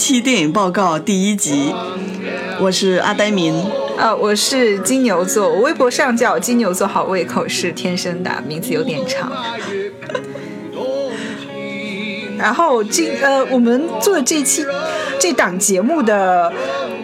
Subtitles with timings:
[0.00, 1.74] 期电影报告第一集，
[2.58, 3.54] 我是阿呆明。
[3.98, 9.30] 啊，我是金牛座，我微博上叫金牛座好胃口是天生的，名字有点长。
[12.38, 14.64] 然后今呃，我们做这期
[15.18, 16.50] 这档节目的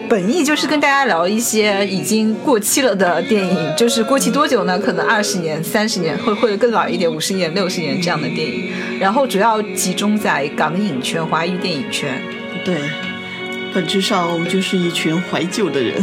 [0.09, 4.79] 本意就是跟大家聊一些已经过期了的电影，就是过期多久呢？
[4.79, 8.71] 可能二十年、三十年，会或者更老一点，五十年、六十年这样的电影。
[8.99, 12.19] 然后主要集中在港影圈、华语电影圈。
[12.67, 12.75] 对，
[13.73, 15.95] 本质上我们就是一群怀旧的人。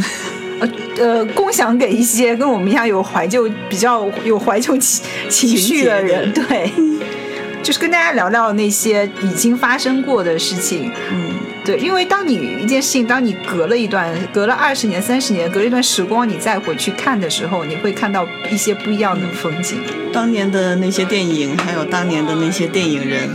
[0.59, 6.71] 呃呃，共享给一些跟我们一样有怀旧、比较有怀旧情情绪的人，对，
[7.61, 10.91] 就是跟大家聊聊那些已经发生过的事情。
[11.11, 19.77] 嗯，对，因为当你一件事情，当你隔了一段、隔了二十年、三十年，隔了一段时光，你再回去看的时候，你会看到一些不一样的风景。
[20.11, 23.29] 当年的那些电影，还有当年的那些电影人。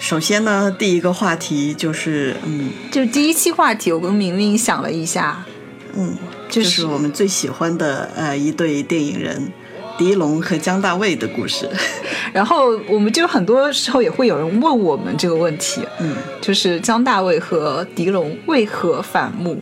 [0.00, 5.44] 首先呢，第一个话题就是，嗯，就是第一期话题，我跟明明想了一下，
[5.94, 6.16] 嗯。
[6.50, 9.52] 就是我们最喜欢的呃一对电影人，
[9.98, 11.68] 狄龙和姜大卫的故事。
[12.32, 19.60] 然后我们就很多时候也会有人问我们这个问题，嗯，就是姜大卫和狄龙为何反目？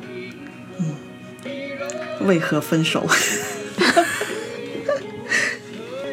[0.79, 0.95] 嗯，
[2.21, 3.05] 为何分手？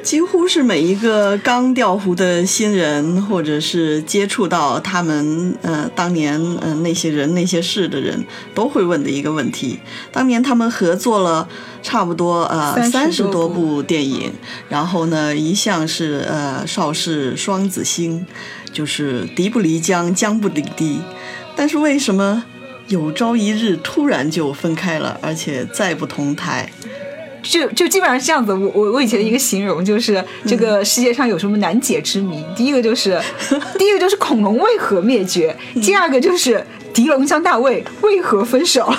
[0.03, 9.79] 几乎是每一个刚调湖的新人，或者是接触到他们呃当年呃那些人那些事的人，都会问的一个问题。
[10.11, 11.47] 当年他们合作了
[11.81, 14.33] 差不多呃三十多部电影，
[14.67, 18.25] 然后呢一向是呃邵氏双子星，
[18.73, 20.99] 就是敌不离姜，姜不离敌。
[21.55, 22.43] 但是为什么
[22.87, 26.69] 有朝一日突然就分开了，而且再不同台？
[27.43, 32.43] 就就基本上是这样子，我我我以前的一个形容就是这个世界上有什么难解之谜？
[32.55, 33.19] 第一个就是
[33.77, 38.91] 第一个就是恐龙为何灭绝，第二个就是狄龙江大卫为何分手，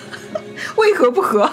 [0.76, 1.50] 为何不和？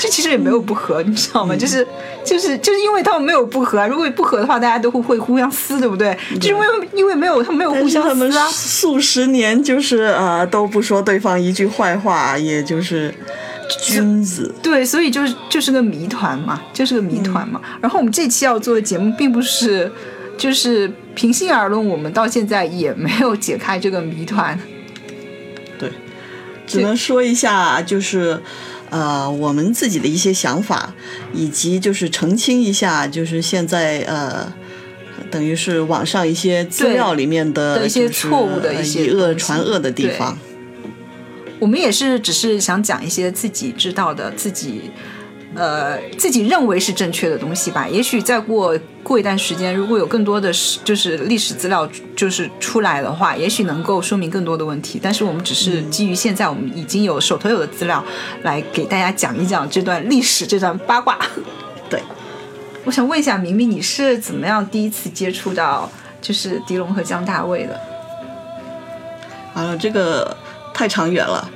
[0.00, 1.54] 这其实也没有不和，你知道吗？
[1.54, 1.86] 就是
[2.24, 6.16] 就是就是因为他们没有不和，如果不和的话，大家都会会互相撕，对不对？
[6.40, 13.14] 就是因为因为没有他们没有互相撕啊，数十年就是呃都不说对方一句坏话，也就是。
[13.80, 17.60] 君子对，所以就是就是个谜团嘛，就是个谜团嘛。
[17.80, 19.90] 然后我们这期要做的节目，并不是，
[20.36, 24.58] 就是平心而论，我们到现在也没有解开这个谜团。
[25.78, 25.90] 对，
[26.66, 28.40] 只能说一下，就是
[28.90, 30.94] 呃，我们自己的一些想法，
[31.32, 34.52] 以及就是澄清一下，就是现在呃，
[35.30, 40.38] 等于是网上一些资料里面的一些错误的一些以讹传讹的地方。
[41.62, 44.90] 我们也是，只是想讲一些自己知道的、自己
[45.54, 47.86] 呃自己认为是正确的东西吧。
[47.88, 50.52] 也许再过过一段时间，如果有更多的
[50.82, 54.98] 就是历史资料就是出来的话，也许能够说明更多的问题。
[55.00, 58.04] 但是我们只是基于现在我们已经有手头有的资料，
[58.42, 61.16] 来给大家讲一讲这段历史、这段八卦。
[61.88, 62.02] 对，
[62.84, 65.88] 我想问一下明明，你是怎么样第一次接触到
[66.20, 67.80] 就是狄龙和姜大卫的？
[69.54, 70.36] 完了，这个。
[70.74, 71.50] 太长远了，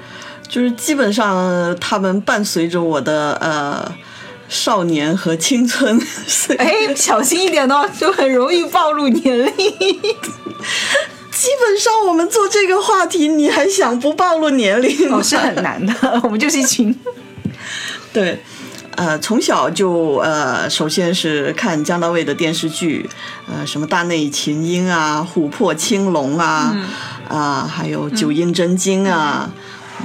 [0.49, 3.93] 就是基本上他们伴随着我的呃
[4.49, 6.01] 少年和青春。
[6.59, 9.53] 哎，小心一点哦，就很容易暴露年龄。
[11.33, 15.13] 基本上我们做这个话题，你还想不暴露年龄？
[15.13, 16.21] 哦，是很难的。
[16.23, 16.95] 我们就是一群。
[18.13, 18.43] 对，
[18.97, 23.09] 呃，从小就呃，首先是看姜大卫的电视剧，
[23.47, 26.75] 呃，什么大内群英啊，琥珀青龙啊。
[27.29, 29.51] 啊，还有九阴真经啊，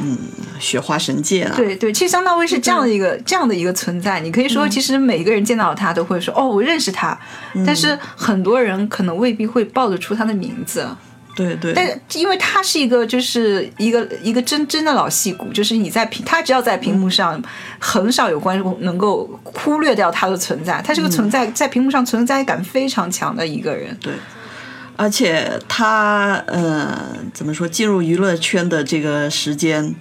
[0.01, 0.17] 嗯，
[0.59, 4.19] 雪花神剑啊，对对，其实姜大卫是这样的一个这样的一个存在。
[4.19, 7.15] 你可以说，其实每一个人见到他都会说，哦，我认识他，
[7.63, 10.87] 但是很多人可能未必会报得出他的名字。
[11.35, 17.41] 对对，但是因为他是一个，就是一个一个真真的老戏骨，就是你在屏，他只要在屏幕上，
[17.79, 20.81] 很少有观众能够忽略掉他的存在。
[20.81, 23.97] 他是个存在在屏幕上存在感非常强的一个人。
[24.01, 24.13] 对。
[24.97, 27.67] 而且他呃，怎么说？
[27.67, 29.95] 进入娱乐圈的这个时间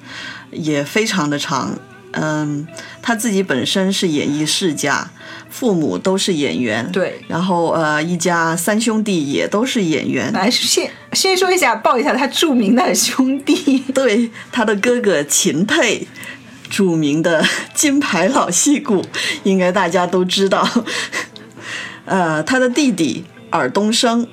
[0.51, 1.79] 也非常的长。
[2.13, 2.67] 嗯，
[3.01, 5.09] 他自己本身是演艺世家，
[5.49, 6.91] 父母都是演员。
[6.91, 7.23] 对。
[7.29, 10.31] 然后呃，一家三兄弟也都是演员。
[10.33, 13.79] 来，先先说一下，报一下他著名的兄弟。
[13.93, 16.07] 对，他的哥哥秦沛，
[16.69, 19.05] 著名的金牌老戏骨，
[19.43, 20.69] 应该大家都知道。
[22.07, 24.27] 呃，他的弟弟尔冬升。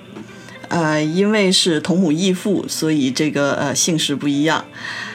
[0.70, 4.66] 呃，因为是同母异父，所以这个呃姓氏不一样。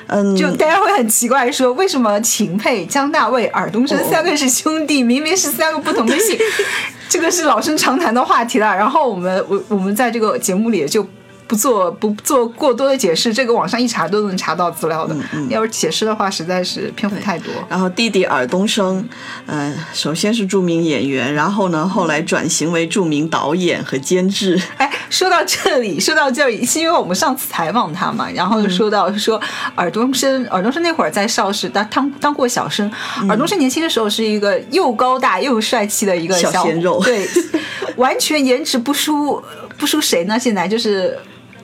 [0.07, 6.39] 嗯，就大家会很奇怪说，为什么秦沛、姜大卫、尔冬升哦三个是兄弟，明明是三个不同的姓，
[7.09, 8.75] 这个是老生常谈的话题了。
[8.75, 11.07] 然后我们我我们在这个节目里也就。
[11.53, 15.15] 不做不做过多的解释，这个网上一查都能查到资料的。
[15.35, 17.53] 嗯要是解释的话，实在是篇幅太多。
[17.69, 19.07] 然后弟弟尔冬升，
[19.45, 24.59] 呃，首先是著名演员，然后呢，后来转型为著名导演和监制。
[24.79, 29.39] 哎，说到这里，说到这里，是因为我们上次采访他嘛，然后就说到说
[29.75, 32.91] 尔冬升，尔冬升那会儿在邵氏当当当过小生，
[33.29, 37.29] 尔冬升年轻的时候是一个又高大又帅气的一个小小鲜肉对，
[37.97, 39.43] 完全颜值不输
[39.77, 40.39] 不输谁呢？
[40.39, 41.19] 现在就是。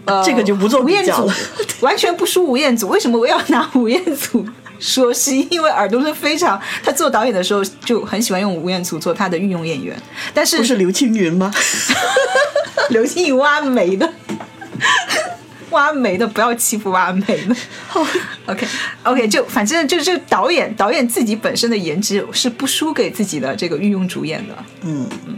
[0.09, 1.35] 呃，这个就不做比较了，
[1.81, 2.89] 完全不输吴彦祖。
[2.89, 4.45] 为什么我要拿吴彦祖
[4.81, 5.13] 说？
[5.13, 10.01] 是因为尔冬升非常，他做导演的时候就很喜欢用吴彦祖做他的御用演员，
[10.33, 11.53] 但是不是刘青云吗？
[12.91, 14.11] 刘青云挖煤的，
[15.71, 17.57] 挖煤的，不要欺负挖煤的。
[18.47, 18.67] OK
[19.03, 24.55] OK，就反正就这导演导演自己本身的颜值是不输给自己的这个御用主演的。
[24.83, 25.37] 嗯嗯，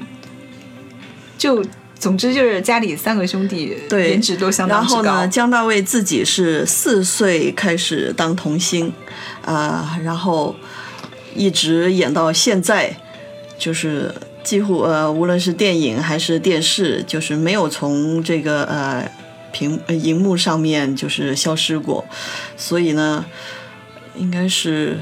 [1.36, 1.64] 就
[2.00, 5.02] 总之就是家里三个兄弟对，颜值都相当之高。
[5.02, 5.28] 然后呢，。
[5.28, 8.90] 姜大卫自己是四岁开始当童星，
[9.44, 10.56] 啊、然后
[11.36, 12.96] 一直演到现在，
[13.58, 14.12] 就是
[14.42, 19.06] 几乎呃，无论是电影还是电视，就是没有从这个呃
[19.52, 22.06] 屏呃荧幕上面就是消失过，
[22.56, 23.26] 所以呢，
[24.16, 24.98] 应该是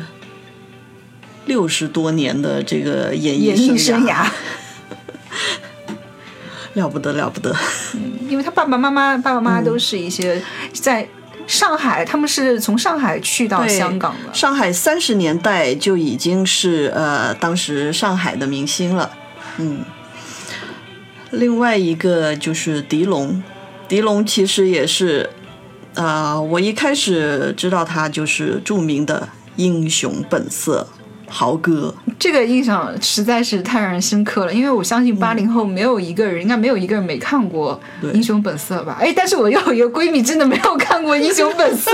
[1.46, 4.26] 六十多年的这个演艺演艺生生涯，
[6.78, 7.54] 了不得了不得。
[8.30, 10.40] 因为他爸爸妈妈爸爸妈妈都是一些
[10.72, 11.06] 在
[11.46, 14.32] 上海，他们是从上海去到香港的。
[14.32, 19.10] 上海三十年代就已经是呃当时上海的明星了，
[19.58, 19.84] 嗯。
[21.30, 23.42] 另外一个就是狄龙，
[23.86, 25.28] 狄龙其实也是，
[25.94, 30.88] 啊，我一开始知道他就是著名的英雄本色
[31.28, 37.80] 豪哥，这个印象实在是太让人深刻了，因为我相信八零后没有一个人，应该没有一个人没看过
[38.12, 38.96] 《英雄本色》吧？
[39.00, 41.90] 哎，但是我又有一个闺蜜真的没有看过《英雄本色》。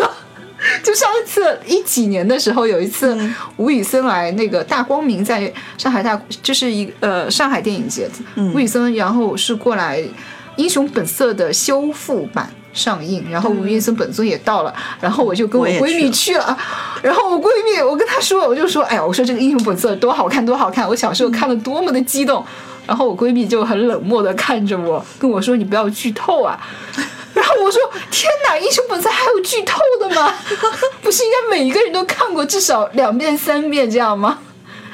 [0.82, 3.14] 就上一次一几年的时候，有一次
[3.58, 8.08] 吴宇森来那个大光明在上海大，就是一呃上海电影节，
[8.54, 10.00] 吴宇森然后是过来
[10.56, 16.58] 《英雄本色》的修复版上映，然后吴宇森本尊也到了，然后我就跟我闺蜜去去了，
[17.02, 22.44] 然后我闺蜜我跟她说，我就说，哎呀，我说这个《英雄本色》多好看多好看，我小时候看了多么的激动，
[22.86, 26.58] 然后我闺蜜就很冷漠的看着我，跟我说你不要剧透啊。
[27.34, 27.80] 然后我说
[28.12, 30.32] ：“天哪，《英雄本色》还有剧透的吗？
[31.02, 34.38] 不是应该每一个人都看过至少两遍、三遍这样吗？”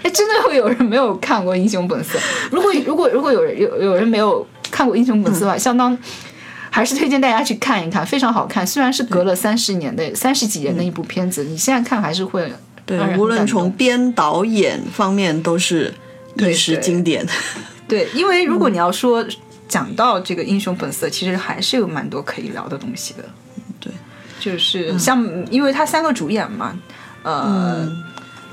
[0.02, 2.18] 哎，真的会有人没有看过《英雄本色》。
[2.50, 5.96] 如果如果如果有人有有人没有看过《英雄本色》的话，相当
[6.70, 8.66] 还是推荐大家去看一看，非常好看。
[8.66, 12.50] 虽然是隔了三十年的三十几年的一部片子，你现在看还是会
[12.86, 15.92] 对无论从编导演方面都是
[16.36, 17.26] 一时对经典。
[17.88, 19.26] 对，因为如果你要说
[19.66, 23.24] 讲到这个《英雄本色》，其实还是有蛮多可以聊的东西的。
[23.80, 23.92] 对，
[24.38, 26.78] 就是像，因为他三个主演嘛，
[27.24, 27.88] 呃，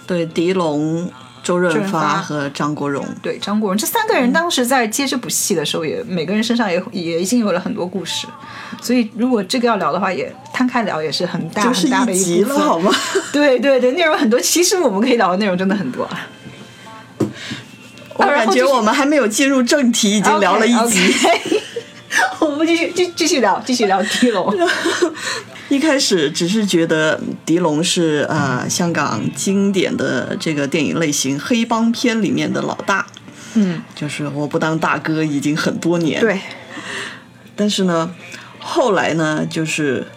[0.08, 1.12] 对，狄龙、
[1.48, 3.06] 周润润发发和张国荣。
[3.22, 8.28] 对张国荣这三个人当时在接这部戏的时候也，每个人身上也也已经有了很多故事，
[8.82, 12.68] 所以如果这个要聊的话，也摊开聊也是很大就很大的一集了，部分。
[12.68, 12.92] 好吗？
[13.32, 16.28] 对对对，内容很多，其实我们可以聊的内容真的很多啊。
[18.16, 21.00] 我感觉我们还没有进入正题，已经聊了一集。
[22.40, 24.54] 我们继续继继续聊，继续聊狄龙。
[25.70, 33.06] 一开始只是觉得狄龙是呃香港经典的这个电影类型黑帮片里面的老大，
[33.56, 36.40] 嗯，就是我不当大哥已经很多年。，对，
[37.56, 38.10] 但是呢，
[38.60, 40.08] 后来呢，就是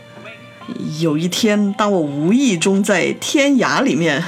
[1.01, 4.23] 有一天，当我无意中在天涯里面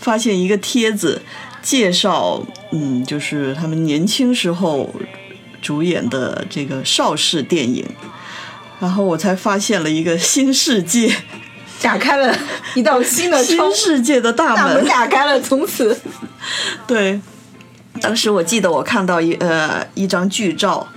[0.00, 1.20] 发现一个帖子，
[1.60, 4.90] 介绍嗯，就是他们年轻时候
[5.60, 7.84] 主演的这个邵氏电影。
[8.80, 11.14] 然后我才发现了一个新世界，
[11.82, 12.34] 打开了
[12.74, 14.86] 一道新的新，世界的大门。
[14.86, 16.00] 打开了，从此。
[16.86, 17.20] 对，
[18.00, 20.88] 当时我记得我看到一呃一张剧照，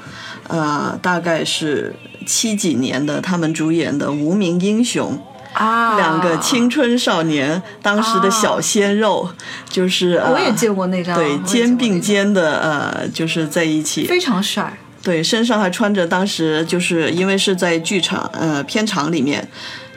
[0.48, 1.94] 呃，大概是
[2.26, 5.18] 七几年的他们主演的《无名英雄》，
[5.54, 5.98] 啊。
[5.98, 9.30] 两个青春少年，当时的小鲜肉，
[9.70, 14.78] 就是、呃、我也见过那张，对肩并肩的呃，就是在一起，非常帅。
[15.02, 19.46] 对，身上还穿着当时就是因为是在剧场呃片场里面，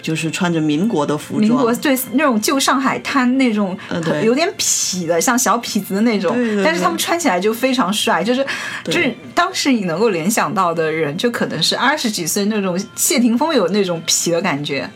[0.03, 3.79] 就是穿着民国的服装，民国对那种旧上海滩那种
[4.25, 6.65] 有点痞的，像小痞子的那种，对对对。
[6.65, 8.45] 但是他们穿起来就非常帅，就是
[8.85, 14.91] 就是当时你能够联想到的人，就可能是二十几岁那种谢霆锋有那种痞的感觉，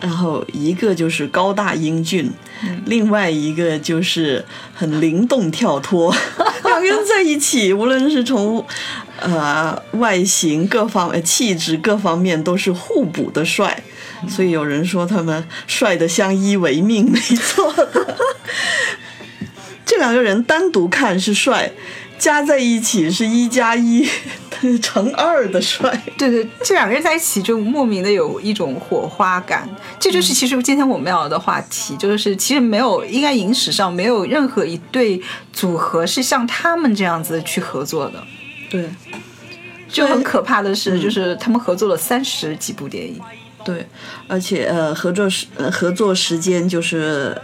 [0.00, 2.30] 然后一个就是高大英俊，
[2.86, 6.14] 另外一个就是很灵动跳脱，
[6.64, 8.64] 两个人在一起，无论是从
[9.20, 13.82] 呃外形各方呃气质各方面都是互补的帅，
[14.28, 18.16] 所以有人说他们帅的相依为命，没错的。
[19.84, 21.72] 这两个人单独看是帅，
[22.18, 24.08] 加在一起是一加一
[24.82, 26.00] 乘二的帅。
[26.18, 35.20] 对对，这两个人在一起就莫名的有一种火花感，这就是其实今天我们要的话题，就是其实没有应该影史上没有任何一对
[35.52, 38.22] 组合是像他们这样子去合作的。
[38.70, 38.88] 对，
[39.88, 43.20] 就很可怕的是，就是他们合作了三十几部电影。
[43.62, 43.86] 对，
[44.26, 47.36] 而且呃，合作时呃合作时间就是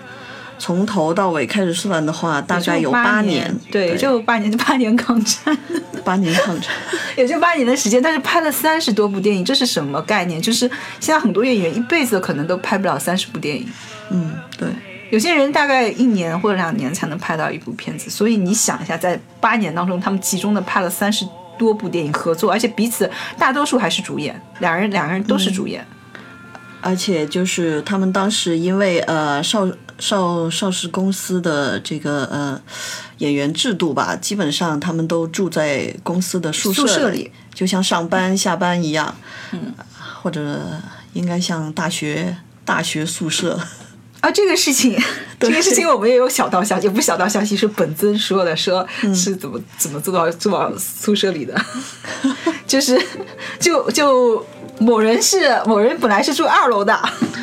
[0.58, 5.56] 从头到尾开始算的话，大概有八年，对，就八年，八年抗战，
[6.04, 6.70] 八年抗战，
[7.16, 10.40] 也就八年的时间，但是拍了三十多部电影，这是什么概念？
[10.40, 10.68] 就是
[11.00, 13.68] 现在很多演员一辈子可能都拍不了三十部电影。
[14.10, 14.68] 嗯，对，
[15.10, 21.26] 有些人大概一年或者两年才能拍到一部片子，所以你想一下，在八年当中，他们集中的拍了三十
[21.58, 25.84] 多部电影合作，而且彼此大多数还是主演，两人两个人都是主演。
[26.82, 29.66] 而且就是他们当时因为呃邵
[29.98, 32.60] 邵邵氏公司的这个呃
[33.18, 39.14] 演员制度吧，基本上他们都住在公司的宿宿舍里，里就像上班下班一样，
[39.52, 39.72] 嗯，
[40.22, 40.60] 或者
[41.14, 43.58] 应该像大学大学宿舍。
[44.20, 44.98] 啊，这个事情，
[45.38, 51.54] 这个事情我们也有小道消息，不是小道消息，是本尊说的，说是怎么怎么做到住到宿舍里的，
[52.66, 53.00] 就是
[53.60, 54.44] 就就
[54.78, 56.98] 某人是某人本来是住二楼的，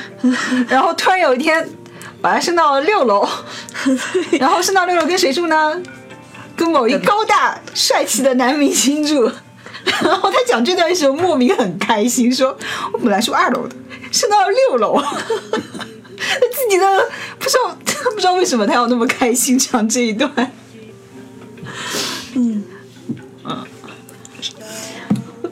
[0.67, 1.65] 然后突然有一天
[2.23, 3.27] 把他升到了六楼，
[4.39, 5.81] 然后升到六楼跟谁住呢？
[6.55, 9.29] 跟某一高大帅气的男明星住。
[10.01, 12.57] 然后他讲这段的时候莫名很开心，说
[12.93, 13.75] 我本来住二楼的，
[14.09, 14.97] 升到了六楼。
[15.01, 17.75] 他自己的不知道，
[18.11, 20.31] 不知道为什么他要那么开心讲这一段。
[22.35, 22.63] 嗯，
[23.43, 23.65] 嗯，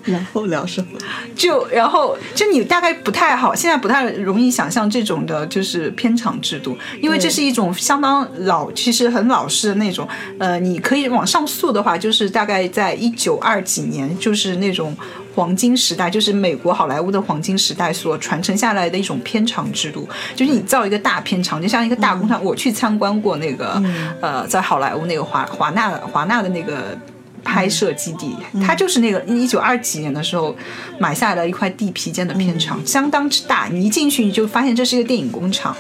[0.04, 1.00] 然后聊什么？
[1.36, 10.08] 就然后就你大概不太好，现在不太容易想象这种的，就是片场制度，因为这是一种相当老，其实很老式的那种。
[10.40, 14.96] 呃，你可以往上溯的话，就是大概在一九二几年，就是那种
[15.36, 22.44] 黄金时代，就是美国好莱坞的黄金时代所传承下来的一种片场制度，就是你造一个大片场，就像一个大工厂。
[22.44, 23.82] 我去参观过那个，
[24.22, 26.98] 呃，在好莱坞那个华华纳华纳的那个。
[27.44, 30.56] 拍摄基地，它就是那个一九二几年的时候
[31.00, 33.68] 买下来的一块地皮建的片场，相当之大。
[33.72, 35.76] 你一进去你就发现这是一个电影工厂。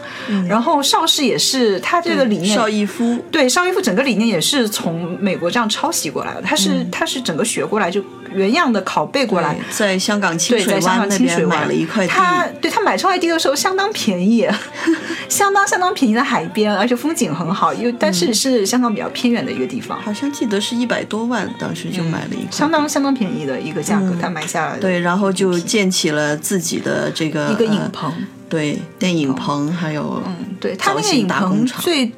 [0.47, 6.41] 然后邵氏也是，他这个理念，邵逸夫对邵逸夫整个理念也是从美国这样抄袭过来的。
[6.41, 8.03] 他是他是整个学过来就
[8.33, 12.13] 原样的拷贝过来，在香港清水湾那边买了一块地。
[12.13, 14.47] 他对他买这块地的时候相当便宜，
[15.29, 17.73] 相当相当便宜的海边，而且风景很好。
[17.73, 21.50] 因为但是是香港比较偏远的一个地方，好像记得是一百多万。
[21.59, 28.11] 当时就买了一个相当相当便宜的一个价格，他买下来对，然后就建起了自己的这个一个影棚，
[28.50, 32.11] 对，电影棚还有嗯，对他那个影棚最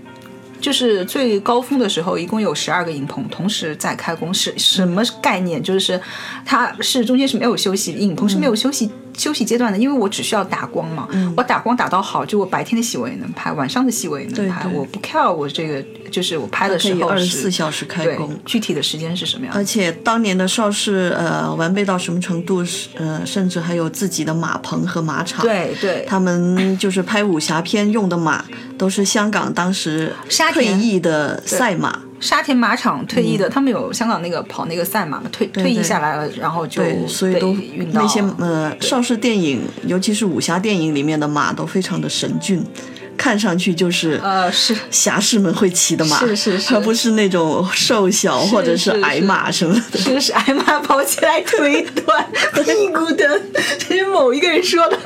[0.64, 5.62] 就是最高峰的时候，一共有十二个影棚同时在开工，是什么概念？
[5.62, 6.00] 就是
[6.46, 8.90] 它是中间是没有休息，影棚是没有休息。
[9.18, 19.56] 休息阶段的，因为我只需要打光嘛，我打光打到好，就我白天的戏我也能拍，晚上的戏我也能拍，我不 care 我这个就是我拍的时候二十四小时开工，具体的时间是什么样？
[19.56, 22.90] 而且当年的邵氏呃完备到什么程度是？
[22.96, 25.42] 呃，甚至还有自己的马棚和马场。
[25.46, 28.44] 对对，他们就是拍武侠片用的马，
[28.78, 30.14] 都是香港当时
[30.54, 32.00] 退役的赛马。
[32.24, 37.54] 沙田马场退役的，他们有香港那个跑那个赛马嘛，退退役下来了，然后就所以都
[37.92, 42.66] 那些呃邵氏电影，尤其是武侠电影里面的马都非常的神俊，
[43.18, 44.74] 看上去就是呃是。
[44.90, 52.26] 侠士们会骑的马，是是是，而不是那种瘦小或者是矮马什么的，是是矮马跑起来腿短
[52.64, 53.42] 屁股疼，
[53.78, 54.98] 这是某一个人说的。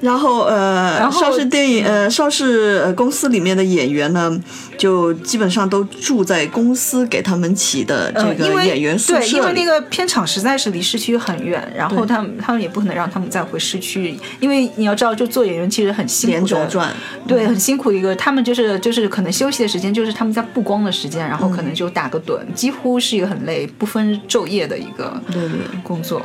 [0.00, 4.38] 然后呃，邵氏电影呃，邵氏公司里面的演员呢，
[4.76, 16.94] 就基本上都住在公司给他们起的这个演员宿舍对，因为那个片场实在是离市区很远，然后他们他们也不可能让他们再回市区，因为你要知道，就做演员其实很辛苦的，
[17.26, 18.14] 对，很辛苦一个。
[18.14, 25.50] 他们就是就是可能休息的时间就是他们在布光的时间，然后可能就打个盹，几乎是一个很累、不分昼夜的一个对对
[25.82, 26.22] 工作。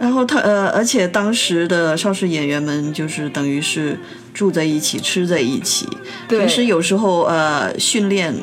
[0.00, 3.98] 然后他呃，而且当时的邵氏演员们就是等于是
[4.32, 5.88] 住在一起，吃在一起。
[6.28, 8.34] 平时有时候呃训练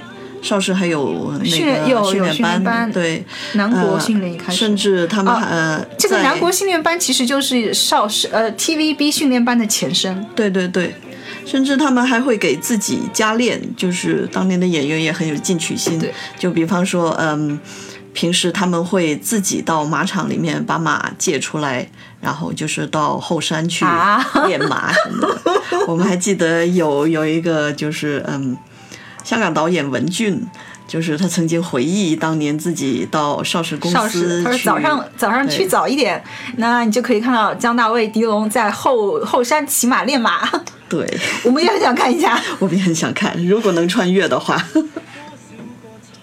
[0.42, 10.26] 邵氏还有那训练个有有训练班对，南国呃训练一开始甚至他们呃这个南国训练班其实就是邵氏呃 TVB 训练班的前身。
[10.36, 10.94] 对对对，
[11.46, 16.14] 甚至他们还会给自己加练，就是当年的演员也很有进取心对。
[16.38, 17.60] 就比方说，嗯，
[18.16, 21.88] 平时他们会自己到马场里面把马借出来，
[22.22, 25.52] 然后就是到后山去啊练马什么的。
[25.86, 28.58] 我们还记得有有一个就是嗯，
[29.24, 30.48] 香港导演文俊。
[30.88, 36.24] 就是他曾经回忆当年自己到邵氏公邵氏，他说早上早上去早一点，
[36.58, 40.48] 那你就可以看到姜大卫、狄龙在后后山骑马练马。
[40.88, 41.04] 对，
[41.44, 42.40] 我们也很想看一下。
[42.60, 44.64] 我们也很想看，如果能穿越的话。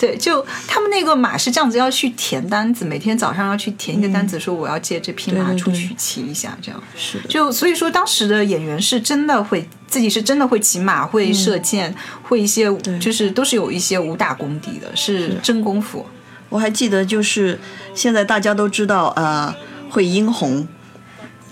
[0.03, 6.83] 对，就他们那个马是这样子，要去填单子，每天早上要去填一个单子，说我要借这匹马出去骑一下，这样。
[6.97, 11.95] 是的，就所以说，当时的演员是真的会自己是真的会骑马，会射箭，
[12.25, 12.65] 会一些
[12.99, 16.05] 就是都是有一些武打功底的，是真功夫。
[16.49, 17.57] 我还记得，就是
[17.95, 19.55] 现在大家都知道，呃，
[19.89, 20.67] 会英红，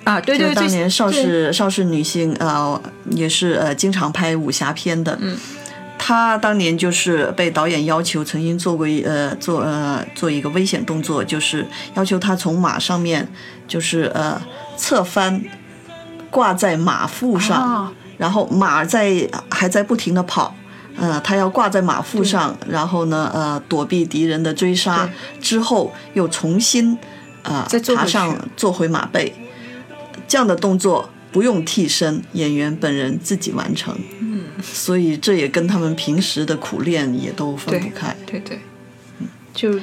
[0.03, 1.23] 啊，对对对，就当年邵对。
[1.23, 5.17] 氏邵氏女星，呃，也是呃经常拍武侠片的。
[5.21, 5.39] 嗯，
[6.11, 11.65] 她当年就是被导演要求，曾经做过一呃做呃做一个危险动作，就是
[11.95, 13.29] 要求他从马上面
[13.69, 14.43] 就是呃
[14.77, 15.41] 侧翻，
[16.29, 20.53] 挂在马腹上，啊然后马在还在不停的跑。
[20.97, 25.09] 呃，他要挂在马腹上，然后呢，呃，躲避敌人的追杀，
[25.41, 26.99] 之后又重新，
[27.45, 29.33] 呃爬上坐回马背，
[30.27, 33.97] 这样的动作不用替身，演员本人自己完成。
[34.61, 38.15] 嗯， 所以这也跟他们平时的苦练也都分不开。
[38.27, 38.59] 对对，
[39.19, 39.29] 嗯。
[39.53, 39.79] 就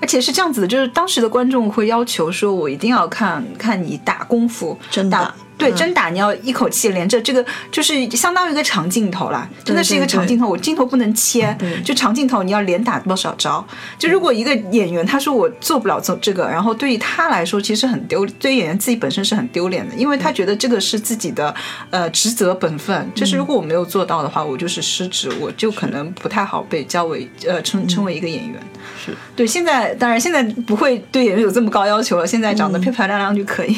[0.00, 5.76] 而且是这样子的，就是当时的观众会要求说，我一定要看看你打功夫，打真打对，嗯。
[5.76, 13.64] 真打你要一口气连着，这个就是相当于一个长镜头啦，真的是一个长镜头，我镜头不能切，就长镜头你要连打多少招。
[13.98, 21.54] 就如果一个演员他说我做不了做这个，然后对于他来说其实很丢，对于演员自己本身是很丢脸的，因为他觉得这个是自己的
[21.90, 28.60] 呃职责本分，就是如果我没有做到的话，我就是失职，我就可能不太好被交为呃称称为一个演员。
[29.04, 29.12] 是。
[29.34, 33.76] 对，现在当然现在不会对演员有这么高要求了，现在长得漂漂亮亮就可以。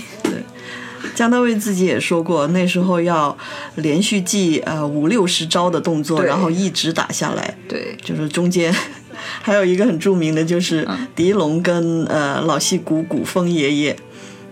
[1.15, 3.37] 姜大卫自己也说过，那时候要
[3.77, 7.57] 连续记呃五六十招的动作，然后一直打下来。
[7.69, 8.75] 对，就是中间
[9.41, 11.07] 还有一个很著名的，就是嗯。
[11.15, 13.97] 狄龙跟呃老戏骨古风爷爷，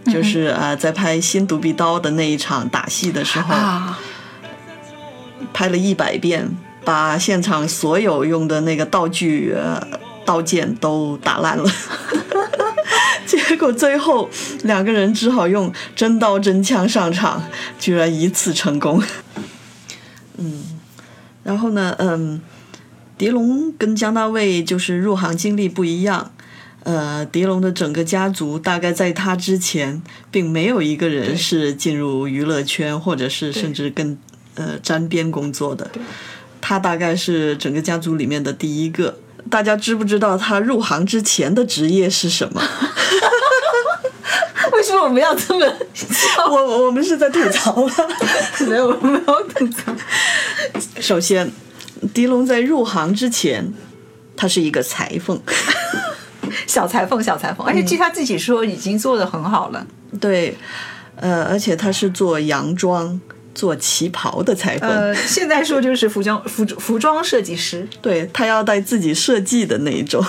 [0.05, 3.99] 嗯就是呃在拍《新独臂刀》的那一场打戏的时候，啊，
[5.53, 6.49] 拍了一百遍，
[6.85, 9.81] 把现场所有用的那个道具呃
[10.25, 11.69] 刀剑都打烂了。
[13.33, 14.29] 结果最后
[14.65, 17.43] 两个人只好用真刀真枪上场，
[17.79, 19.03] 居然一次成功。
[20.37, 20.63] 嗯，
[21.43, 22.41] 然后呢，嗯，
[23.17, 26.33] 狄龙跟江大卫就是入行经历不一样。
[26.85, 34.19] 呃，狄龙的整个家族大概在他之前，并没有一个人是进入娱乐圈，或者是甚至跟
[34.57, 35.91] 呃沾边工作的。
[36.61, 39.19] 他大概是整个家族里面的第一个。
[39.51, 42.63] 大家知不知道他入行之前的职业是什么？
[44.83, 45.65] 为什么我们要这么？
[46.51, 47.95] 我我我们是在吐槽吗？
[48.69, 49.95] 没有没有吐槽。
[50.99, 51.49] 首先，
[52.13, 53.73] 狄龙在入行之前，
[54.37, 55.41] 他是一个裁缝。
[56.67, 59.87] 小裁缝，小裁缝，而且据他自己说，已经做的很好了。
[60.21, 60.59] 对，
[61.15, 63.21] 呃，而且他是做洋装、
[63.55, 64.91] 做旗袍的裁缝。
[64.91, 67.89] 呃，现在说就是服装服服装设计师。
[68.01, 70.25] 对他要带自己设计的那一种。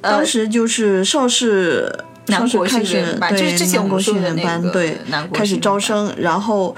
[0.00, 1.92] 当时就是邵氏。
[2.26, 6.74] 南国开始对就是之前我南国们说的那训练班，个对南，国开始招生，然后，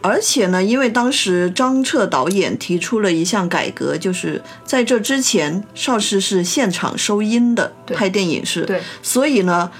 [0.00, 9.70] 而且呢，因为当时张彻导演提出了一项改革，就是在这之前，邵氏是现场收音的，拍电影是，对，所以呢，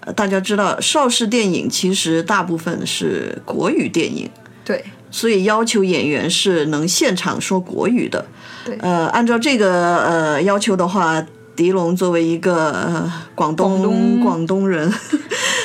[0.00, 4.30] 呃大家知道邵氏电影其实大部分是国语电影，
[4.64, 8.24] 对，所以要求演员是能现场说国语的。
[8.64, 11.24] 对呃，按照这个呃要求的话，
[11.58, 14.88] 狄龙作为一个呃广东广东广东人，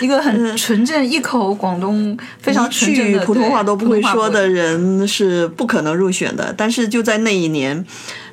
[0.02, 6.52] 一个很纯正一口广东非常纯正的普通话都不会说的人是不可能入选的。
[6.58, 7.86] 但是就在那一年，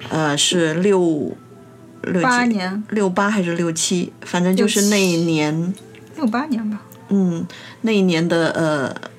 [0.09, 1.37] 呃，是六
[2.05, 5.75] 六几八年六八还是六七，反正就是那一年，
[6.17, 6.81] 六八年吧。
[7.11, 7.47] 嗯，
[7.83, 9.11] 那一年的呃。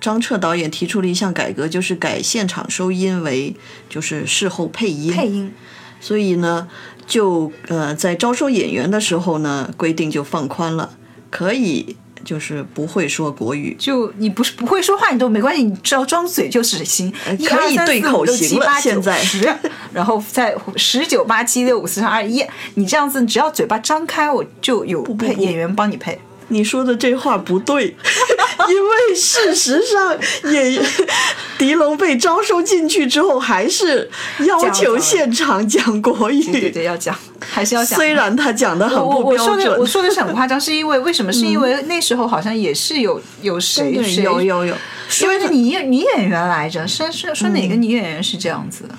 [0.00, 3.54] 张彻导演提出了一项改革，就是改现场收音为
[3.90, 5.12] 就是事后配音。
[5.12, 5.52] 配音
[6.00, 6.66] 所以呢，
[7.10, 10.88] 就呃在招收演员的时候呢，规定就放宽了，
[11.28, 13.74] 可以就是不会说国语。
[13.76, 17.12] 就你不是不会说话，你都没关系，你只要张嘴就是行。
[17.48, 19.52] 可以对口型了现在十，
[19.92, 26.16] 然后在十九八七六五四三二一，你这样子，只要嘴巴张开，我就有配演员帮你配。
[26.52, 27.96] 你说的这话不对，
[28.68, 30.16] 因为事实上
[30.52, 30.84] 演员
[31.58, 34.08] 狄龙被招收进去之后，还是
[34.46, 36.42] 要求现场讲国语。
[36.44, 37.96] 对对对，要讲，还是要讲。
[37.98, 41.32] 虽然他讲的很我不标我说的我，说的是很夸张，是因为为什么？
[41.32, 44.74] 是因为那时候好像也是有有谁对谁有有有，
[45.08, 48.94] 说是女女演员来着，说说说哪个女演员是这样子的？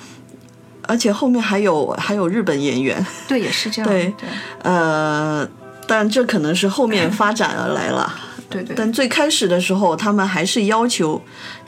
[0.88, 3.90] 而且后面还有还有日本演员，对，也是这样。
[3.90, 4.28] 对对
[4.64, 5.48] 呃，
[5.88, 8.14] 但这可能是后面 发展而来了。
[8.52, 8.76] 对对。
[8.76, 11.20] 但最开始的时候，他们还是要求，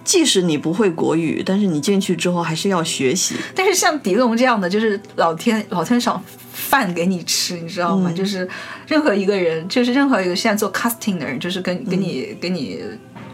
[0.04, 3.36] 即使你不会国语，但是你进去之后还是要学习。
[3.56, 8.12] 但是像狄龙这样的，就是老天老天赏饭给你吃，你知道吗？
[8.12, 8.48] 就是
[8.88, 12.82] 任何一个人，就是任何一个现在做 casting 的人，就是跟跟你跟你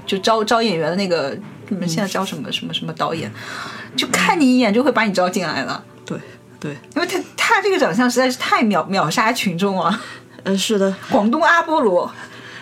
[0.06, 1.38] 就招招演员的那个，
[1.70, 3.32] 你们现在招什么什么什么导演，
[3.96, 6.18] 就看你一眼就会把你招进来了，对
[6.60, 10.02] 对，因为他他这个长相实在是太秒秒杀群众了。
[10.44, 12.10] 呃，是的，广东阿波罗，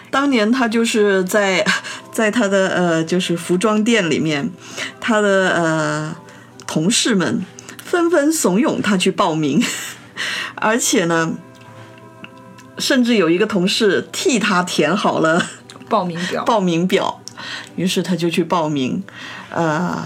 [0.09, 1.65] 当年他就是在
[2.11, 4.49] 在他的呃就是服装店里面，
[4.99, 6.15] 他的呃
[6.65, 7.45] 同事们
[7.83, 9.63] 纷纷怂恿他去报名，
[10.55, 11.33] 而且呢，
[12.77, 15.45] 甚至有一个同事替他填好了
[15.89, 17.21] 报名表，报名表，
[17.75, 19.03] 于是他就去报名，
[19.49, 20.03] 呃。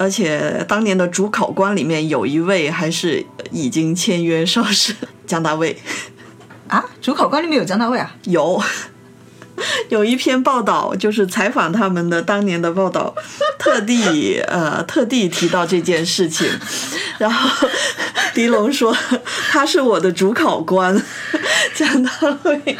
[0.00, 4.94] 而且当年的主考官里面有一位还是已经签约邵氏
[5.26, 5.76] 江大卫，
[6.68, 8.62] 啊，主考官里面有江大卫啊，有。
[9.88, 13.12] 有一篇报道，就是采访他们的当年的报道，
[13.58, 16.48] 特地呃特地提到这件事情，
[17.18, 17.66] 然后
[18.32, 18.96] 狄龙说
[19.50, 21.02] 他是我的主考官，
[21.74, 22.10] 江大
[22.44, 22.78] 卫。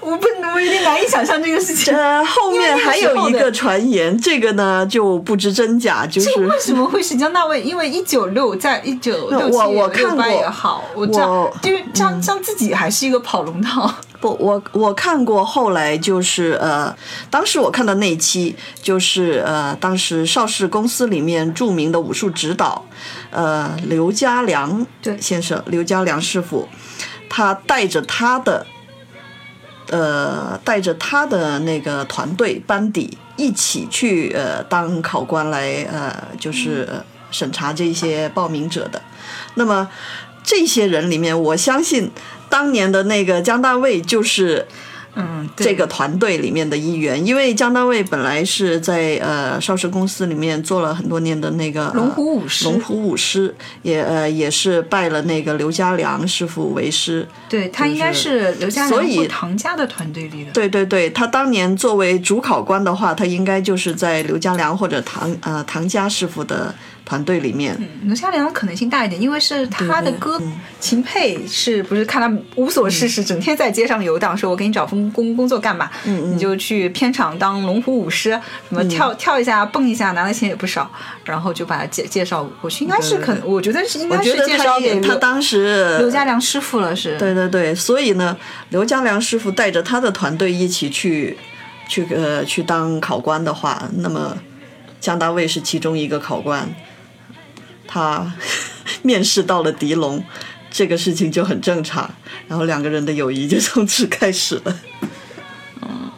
[0.00, 1.94] 我不，我有点难以想象这个事情。
[1.94, 7.62] 呃，后面还有一个传言，这个呢就不知真假，就是为什么会是江大卫？
[7.62, 13.92] 因为一九六在一九六七我我看过也好，我知道我，因为江江自己还是一个跑龙套。
[14.20, 16.92] 不，我我看过，后来就是呃，
[17.30, 22.84] 当时我看的那一期就是呃，当时邵氏公司里面著名的武术指导，
[23.30, 26.68] 呃，刘家良对先生，刘家良师傅，
[27.30, 28.66] 他带着他的
[29.90, 39.00] 呃，带着他的那个团队班底一起去呃当考官来呃，就是呃审查这些报名者的。
[39.54, 39.88] 那么
[40.44, 42.10] 这些人里面，我相信
[42.48, 44.66] 当年的那个江大卫就是
[45.14, 57.26] 嗯，这个团队里面的一员，因为江大卫本来是在呃邵氏公司里面做了很多年的那个呃龙虎武师龙虎武师也呃也是拜了那个刘家良师傅为师。
[57.48, 60.52] 对他应该是刘家所以良或唐家的团队里的。
[60.52, 66.72] 对对对，他当年作为主考官的话，他应该就是在刘家良或者唐呃唐家师傅的
[67.08, 67.74] 团队里面。
[68.02, 70.38] 刘嘉良可能性大一点，因为是他的对哥
[70.78, 75.90] 秦沛，是不是看他无所事事，整天在街上游荡，说我给你找份工工作干嘛？
[76.04, 80.90] 你就去片场当龙虎舞师，什么跳、跳一下、蹦一下，拿的钱也不少，
[81.24, 82.84] 然后就把他介介绍过去。
[82.84, 87.16] 应该是可能，我觉得是应该是介绍给他当时刘家良师傅了，是。
[87.16, 88.36] 对对对，所以呢，
[88.68, 91.38] 刘家良师傅带着他的团队一起去
[91.88, 94.36] 去呃去当考官的话，那么
[95.00, 96.68] 江大卫是其中一个考官，
[97.88, 98.32] 他
[99.02, 100.22] 面试到了狄龙，
[100.70, 102.08] 这个事情就很正常，
[102.46, 104.78] 然后两个人的友谊就从此开始了。
[105.82, 106.10] 嗯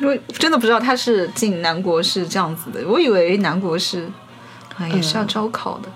[0.00, 4.10] 因为真的不知道他是进南国是这样子的，我以为南国是
[4.76, 5.88] 啊也是要招考的。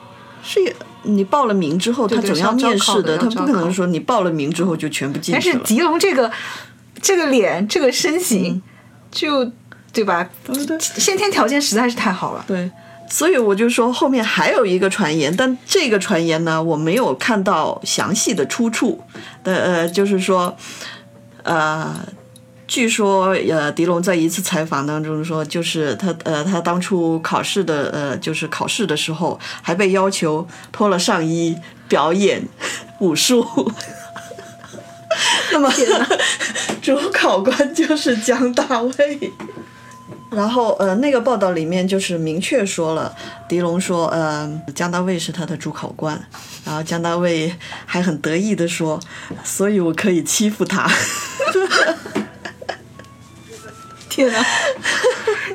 [0.43, 0.61] 是
[1.03, 5.33] 你报了名之后，他对总要面试的他不可能说你报了名之后就全部进去。
[5.33, 6.31] 但是狄龙这个
[7.03, 8.63] 这个脸这个身形，
[9.11, 9.45] 就
[9.93, 10.27] 对吧？
[10.47, 12.45] 对对先天条件实在是太好了。
[12.47, 12.71] 对，
[13.09, 19.03] 所以我就说后面还有一个传言，但这个传言呢，我没有看到详细的出处
[19.43, 20.57] 的，呃，就是说，
[21.43, 21.95] 呃。
[22.71, 31.57] 据说，呃，狄龙在一次采访当中说，就是他，呃，他当初考试的，呃，就是考试的时候，还被要求脱了上衣
[31.89, 32.47] 表演
[33.01, 33.73] 武术。
[35.51, 35.73] 那么，
[36.83, 39.33] 主考官就是江大卫。
[40.31, 43.15] 然后呃，那个报道里面就是明确说了，
[43.49, 46.21] 狄龙说，呃，江大卫是他的主考官，
[46.65, 47.55] 然后江大卫
[47.87, 49.01] 还很得意的说，
[49.43, 50.87] 所以我可以欺负他。
[54.09, 54.45] 天哪，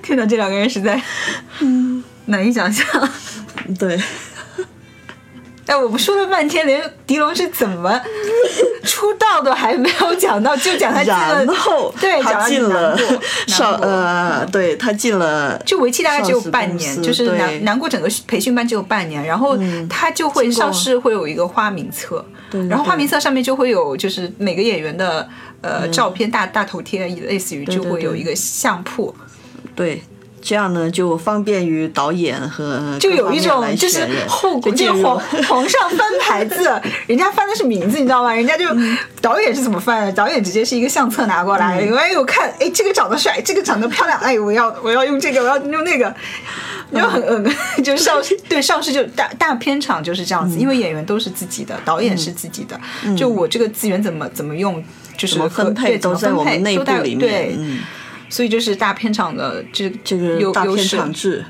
[0.02, 1.02] 天哪，这两个人实在，
[1.60, 2.86] 嗯，难以想象。
[3.78, 4.00] 对，
[5.66, 8.00] 哎，我们说了半天，连狄龙是怎么
[8.84, 19.58] 出 出道都还没有讲到，就讲他进了然后对，讲他进了南国上呃，对他进了就为期大概只有半年，就是南对南国整个培训班只有半年，然后
[19.90, 22.26] 他就会上市会有一个花名册，
[22.70, 25.28] 然后花名册上面就会有就是每个演员的
[25.62, 29.14] 呃照片大大头贴，类似于就会有一个相簿，
[29.76, 30.02] 对。
[30.44, 36.70] 这样呢，就方便于导演和就有一种就是后果，这个就皇皇上翻牌子，
[37.08, 38.34] 人家翻的是名字，你知道吗？
[38.34, 40.12] 人家就嗯导演是怎么翻的？
[40.12, 46.14] 导演直接是一个相册拿过来，哎，我看，哎，这个长得帅，这个长得漂亮，哎，我要我要用这个，我要用那个。
[46.94, 50.50] 就很嗯，就上 对上市就大大片场就是这样嗯。
[50.52, 52.80] 子，因为演员都是自己的，导演是自己的，
[53.18, 54.84] 就我这个资源怎么怎么用，
[55.18, 57.58] 就是怎么分配都在我们内部里面
[58.34, 61.46] 所以就是大片场的这这个大片场制。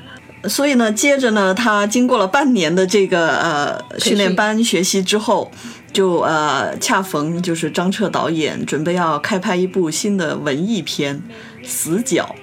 [0.46, 4.18] 所以呢，接着呢，他经过了半年的这个呃训。
[4.18, 5.50] 练班学习之后，
[5.90, 11.22] 就呃恰逢就是张彻导演准备要开拍一部新的文艺片
[11.66, 12.36] 《死角》，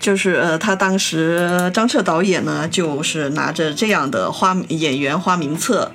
[0.00, 5.92] 就是呃他当时张彻导演呢，就是拿着这样的花演员花名册，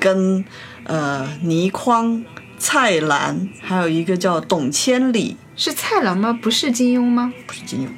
[0.00, 0.42] 跟
[0.84, 2.24] 呃倪匡、
[2.58, 6.38] 蔡澜，还有一个叫董千里，是蔡澜吗？
[6.40, 7.32] 不是金庸吗？
[7.46, 7.88] 不是金庸。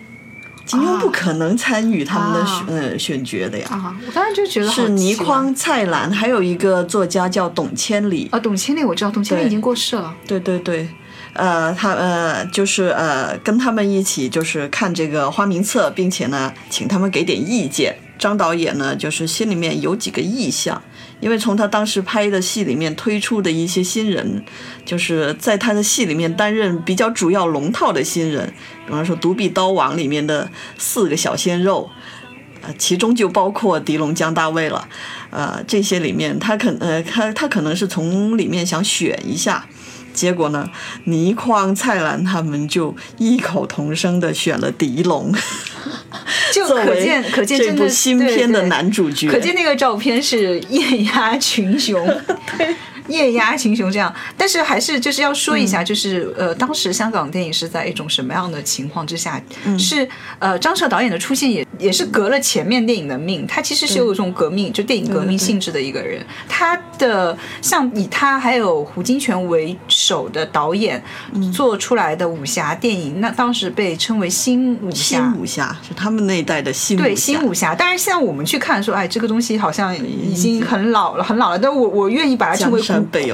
[0.64, 8.28] 金庸不可能参与他们的啊选、呃选角的呀，啊，我当时就觉得是倪匡、蔡澜，还有一个作家叫董千里。
[8.30, 10.14] 啊，董千里我知道，董千里已经过世了。
[10.26, 10.86] 对对对，
[11.32, 17.96] 呃，他呃就是呃跟他们一起就是看这个花名册，并且呢请他们给点意见。
[18.18, 20.82] 张导演呢就是心里面有几个意向，
[21.20, 24.44] 因为从他当时拍的戏里面推出的一些新人，
[24.84, 28.52] 就是在他的戏里面担任比较主要龙套的新人，
[28.86, 31.90] 比方说《独臂刀王》里面的四个小鲜肉。
[32.60, 34.88] 呃，其中就包括狄龙、江大卫了，
[35.30, 39.64] 呃，这些里面他可呃他他可能是从里面想选一下，
[40.18, 40.68] 结果呢，
[41.04, 45.32] 倪匡、蔡澜他们就异口同声的选了狄龙，
[46.52, 48.62] 就可见可见这部新片的对。
[48.62, 52.04] 对男主角，可见那个照片是艳压群雄，
[53.08, 54.14] 艳压群雄这样。
[54.36, 59.40] 但是还是就是要说一嗯下，就是、呃，当时香港电影是在一种什么样的情况之下？
[59.64, 63.46] 嗯是呃，张彻导演的出现也也是革了前面电影的命。
[63.46, 66.24] 他其实是有一种革命，就电影革命性质的一个人。
[66.48, 75.18] 他的像以他还有胡金铨为首的导演嗯做出来的武侠电影，那当时被称为新武侠。
[75.18, 81.58] 新武侠是他们那一代的新武侠，对新武侠，当然现在我们去看说，哎，这个东西好像已经很老了，很老了。
[81.58, 82.80] 但我我愿意把它称为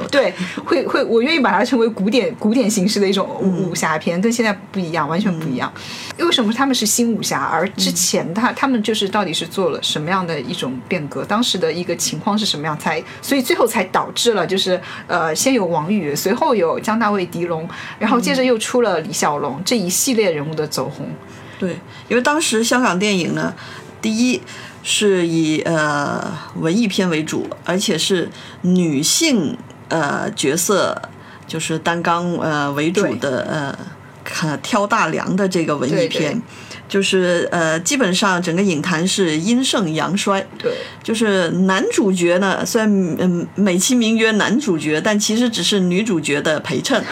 [0.08, 0.32] 对，
[0.64, 5.72] 会会我愿意把它称为古典古典形式的一种武武侠片，跟现在不一样，完全不一样。
[6.18, 11.24] 为什么他们是新武侠，而之前他他们就是到底是做了什么样的一种变革？
[11.24, 12.78] 当时的一个情况是什么样？
[12.78, 21.08] 才所以最后才导致了就是呃，先有王宇，随后有姜大卫、狄龙，然后接着又出了李小龙这一系列人物的走红。
[21.58, 23.54] 对，因为当时香港电影呢，
[24.02, 24.40] 第一
[24.84, 26.22] 是以呃
[26.60, 31.00] 文艺片为主，而且是女性呃角色
[31.48, 33.78] 就是担纲呃为主的呃
[34.22, 36.34] 看挑大梁的这个文艺片。
[36.34, 36.42] 对。
[36.86, 40.46] 就是呃，基本上整个影坛是阴盛阳衰。
[40.58, 40.70] 对，
[41.02, 47.02] 就是男主角呢，虽然嗯美其名曰男主角，但其实只是女主角的陪衬，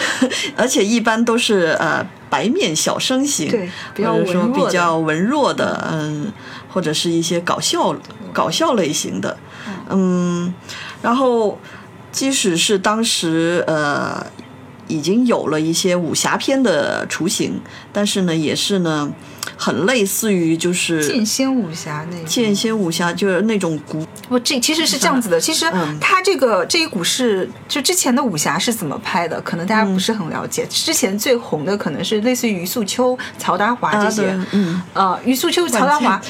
[0.54, 4.66] 而且一般都是呃白面小生型，对比较或者说文弱的。
[4.66, 6.32] 比较文弱的，嗯，
[6.72, 7.94] 或者是一些搞笑
[8.32, 9.36] 搞笑类型的，
[9.90, 10.52] 嗯，
[11.02, 11.58] 然后
[12.10, 14.26] 即使是当时呃
[14.88, 17.60] 已经有了一些武侠片的雏形，
[17.92, 19.12] 但是呢，也是呢
[19.62, 25.40] 很类似于就是剑仙武侠那种剑仙武侠，就是那种古不，这其实是这样子的。
[25.40, 30.66] 其实嗯他这个这一股是就之前的武侠是怎么拍的，可能大家不是很了解。
[30.68, 34.30] 之前最红的可能是类似于余素秋、曹达华这些。
[34.30, 36.20] 啊嗯呃，余素秋、曹达华，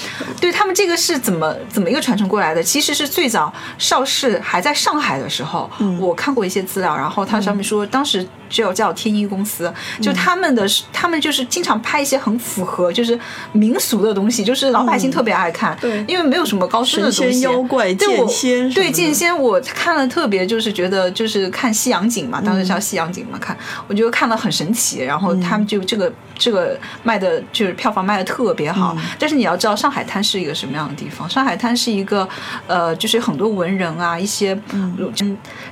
[0.41, 2.63] 对他们这个是怎么怎么一个传承过来的？
[2.63, 10.03] 其实是最早邵氏还在上海的时候，嗯我看过一些资料，然后它上面说，当时就叫天一公司，嗯。
[10.03, 13.19] 就他们的他们就是经常拍一些很符合就是
[13.53, 16.05] 民俗的东西，就是老百姓特别爱看，对。
[16.07, 17.23] 因为没有什么高深的东西。
[17.23, 23.57] 神仙妖怪对剑仙对剑仙，我看了特别就是觉得就是看西洋景嘛，当时叫西洋景嘛，看
[23.89, 31.29] 我觉得看了很神奇，然后他们就这个这个卖的就是票房卖的特别好，但是你要知道上海滩是一个什么样的地方？
[31.29, 32.29] 上海滩是一个
[32.67, 34.93] 呃，就是很多文人啊，一些嗯。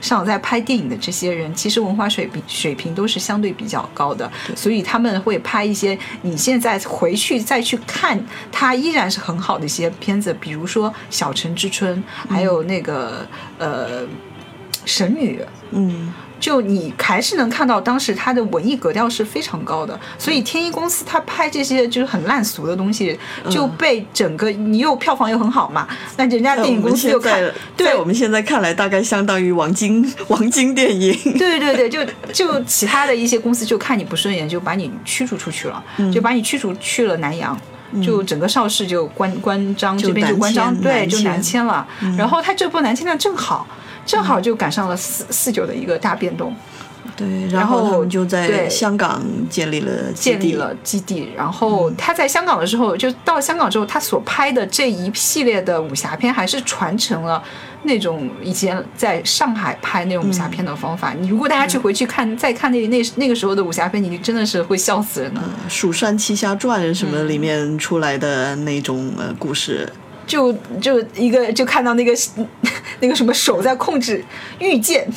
[0.00, 8.18] 上海在拍电影的这些人，其实文化水平水平都是相对比较高的，所以他们会拍一些你现在回去再去看，
[8.50, 11.96] 它依然是很好的一些片子，比如说《小城之春》，
[12.28, 13.26] 还有那个
[13.58, 14.06] 呃。
[14.86, 15.38] 神女。
[15.72, 23.16] 嗯，就你还是能看到当时他的文艺格调是非常高的，所以天一公司他拍这些就是很烂俗的东西，
[23.48, 27.40] 就被整个你又票房又很好嘛，那人家电影公司又看，
[27.76, 31.12] 对在我们现在看来，大概相当于王晶王晶电影。
[31.38, 37.56] 对对对，就就其他的一些公司就看你不顺眼，就把你驱逐出去了，就把你驱逐去了南洋。
[38.00, 41.84] 就整个邵氏就关关张这边就关张，对，就南迁了。
[42.16, 43.66] 然后他这波南迁呢，正好
[44.06, 46.54] 正好就赶上了四四九的一个大变动。
[47.16, 51.28] 对，然后他们就在香港建立了建立了基地。
[51.36, 57.42] 然后他在香港的时候，就到香港之后，他所拍的这一系列的武侠片，还是传承了
[57.82, 61.14] 那种以前在上海拍那种武侠片的方法。
[61.18, 65.40] 你如果大家去回去看，再看那那那个时候的武侠片，你真的是会笑死人的。
[65.68, 69.90] 《蜀山奇侠传》什么里面出来的那种呃故事。
[70.26, 72.12] 就就一个就看到那个
[73.00, 74.24] 那个什么手在控制
[74.58, 75.08] 御剑，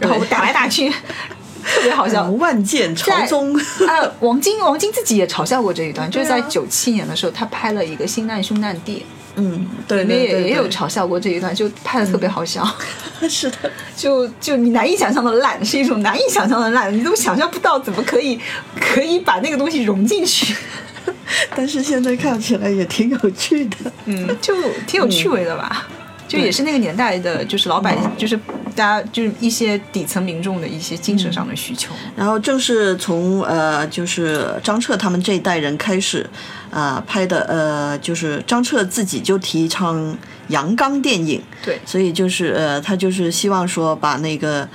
[0.00, 0.88] 然后打来打去，
[1.64, 2.30] 特别好笑。
[2.32, 3.58] 万剑朝宗。
[3.86, 8.98] 呃，王晶王晶自己也嘲笑过这一段， 就是在九七年的时候，他拍了一个《新难兄难弟》，
[9.36, 12.66] 嗯，对，里面也也有嘲笑过这一段，就拍的特别好笑。
[13.28, 18.38] 是的，就就你难以想象的烂，是一种难以想象的烂，你都想象不到怎么可以
[18.80, 20.54] 可以把那个东西融进去。
[21.54, 24.54] 但是现在看起来也挺有趣的，嗯，就
[24.86, 25.88] 挺有趣味的吧。
[26.28, 28.36] 就也是那个年代的，就是老百姓，就是
[28.74, 31.92] 大家，就是一些底层民众的一些精神上的需求。
[32.16, 36.28] 然后正是从呃，就是张彻他们这一代人开始，
[36.70, 40.16] 啊、拍的呃，就是张彻自己就提倡
[40.48, 44.68] 阳刚电影，对，所以就是呃，他就是希望说把那个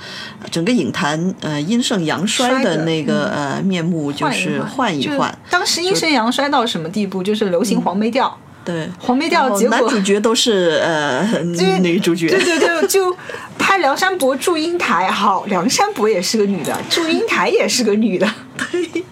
[0.50, 5.36] 整个影坛呃阴盛阳衰的那个呃面目就是换一换。
[5.50, 7.22] 当时阴盛阳衰到什么地步？
[7.22, 8.38] 就是流行黄梅调。
[8.64, 9.76] 对，黄梅调结果。
[9.76, 11.26] 男主角都是呃
[11.82, 13.16] 女主角，对对对，就
[13.58, 19.04] 拍梁山伯祝英台，好，梁山伯也是个女的，祝英台也是个女的，对，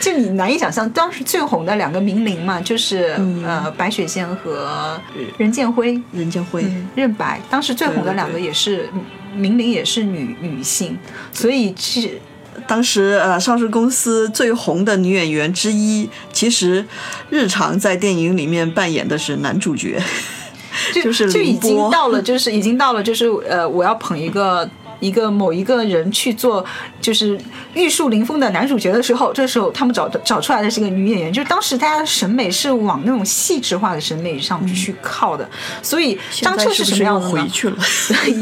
[0.00, 5.00] 就你难以想象，当时最红的两个名伶嘛，就是、嗯、呃白雪仙和
[5.36, 8.88] 任剑辉，任剑辉、嗯、任白，当时最红的两个也是
[9.34, 10.98] 名伶，也是女女性，
[11.32, 12.20] 所以是。
[12.66, 16.84] 当时呃，上市公司最红的女演员之一，其实
[17.28, 20.00] 日常在电影里面扮演的是男主角，
[20.94, 24.68] 就就是就已经到了， 就是已经到了，就是呃，我要捧一个
[25.00, 26.64] 一个某一个人去做，
[27.00, 27.38] 就是
[27.74, 35.48] 玉树临风的男主角的时候，这时候他们找找出来的是个女演员，就是当时大家的审美是往那种细致化的审美上去靠的，
[35.82, 37.32] 所以张彻是什么样的呢？
[37.32, 37.76] 回去了，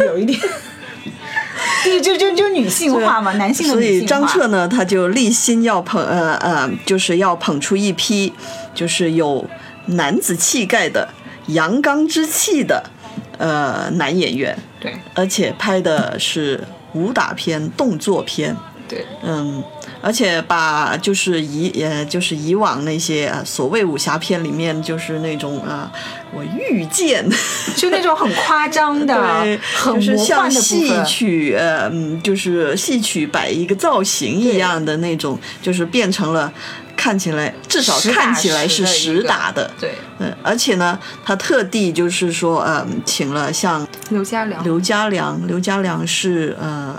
[0.05, 0.39] 有一点。
[1.85, 8.33] 对，就就就女性化嘛，男性的所以张彻呢，他就立心要捧呃呃，就是要捧出一批
[8.75, 9.45] 就是有
[9.87, 11.09] 男子气概的、
[11.49, 12.83] 阳刚之气的
[13.39, 14.57] 呃男演员。
[14.81, 16.63] 对，而且拍的是
[16.95, 18.57] 武打片、动作片。
[18.89, 19.63] 对，嗯。
[20.01, 26.01] 而且把就是以呃就是以往那些、呃、所谓武侠片里面就是那种啊、呃、
[26.33, 27.29] 我御剑
[27.77, 36.53] 就那种很夸张的、很就是像戏曲呃嗯就是戏曲摆一个造型一样的那种，就是变成了
[36.97, 46.95] 看起来至少看起来是实打的，对，嗯，而且呢，他特地就是说呃请了像刘家良，刘家良，刘家良是呃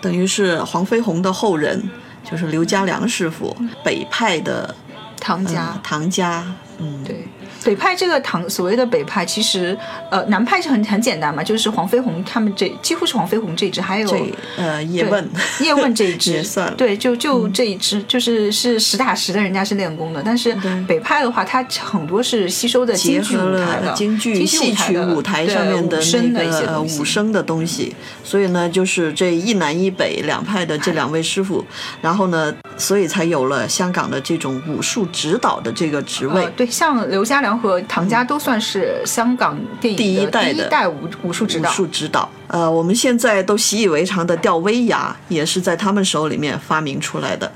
[0.00, 1.88] 等于是黄飞鸿的后人。
[2.30, 4.74] 就是刘家良师傅，北派的
[5.18, 6.44] 唐家，呃、唐家，
[6.78, 7.26] 嗯，对，
[7.64, 9.76] 北派这个唐所谓的北派，其实
[10.10, 15.28] 呃南派是很很简单嘛，就是黄飞鸿他们这几乎是黄飞鸿这一支，还有呃叶问，
[15.60, 16.30] 叶问这一支。
[16.40, 20.56] 也算，对，就就这一支，嗯、就是是实打实的，人家是练功的，但是
[20.86, 26.00] 北派的话，它很多是吸收的京剧舞台的京剧戏曲舞台上面的
[26.32, 31.64] 那个呃武生的东西，所以呢，就是这一南一北两派的这两位师傅，
[32.00, 36.42] 然后呢，所以才有了香港的这种武术指导的这个职位。
[36.42, 41.70] 呃、对，像刘家良和唐家都算是香港电影第一代第一代武武术指导。
[41.70, 47.52] 武术指导，呃，我们现在都习以为常的吊威亚，也是在他们手里面发明出来的。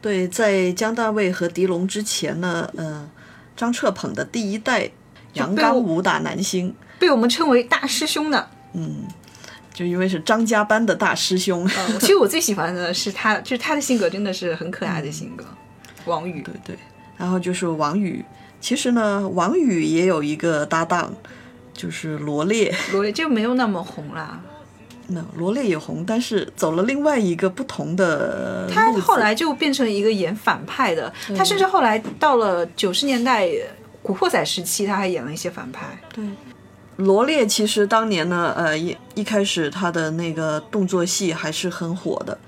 [0.00, 3.08] 对，在姜大卫和狄龙之前呢，呃，
[3.56, 4.90] 张彻捧的第一代
[5.34, 8.48] 阳刚武打男星，被我们称为大师兄的。
[8.72, 9.04] 嗯。
[9.72, 15.44] 就因为是张家班的大师兄，嗯、其实我最喜欢的是他，就是他的性格真的是很可爱的性格。
[16.04, 16.76] 王宇，对对，
[17.16, 18.24] 然后就是王宇。
[18.60, 21.14] 其实呢，王宇也有一个搭档，
[21.72, 22.74] 就是罗列。
[22.92, 24.40] 罗列就没有那么红啦。
[25.08, 28.68] 那罗列也红，但是走了另外一个不同的。
[28.72, 33.48] 他后来就变成一个演反派的，他甚至后来到了九十年代
[34.02, 35.98] 古惑仔时期，他还演了一些反派。
[36.14, 36.24] 对。
[36.96, 42.38] 罗列其实当年呢，呃，一一开始他的那个动作戏还是很火的，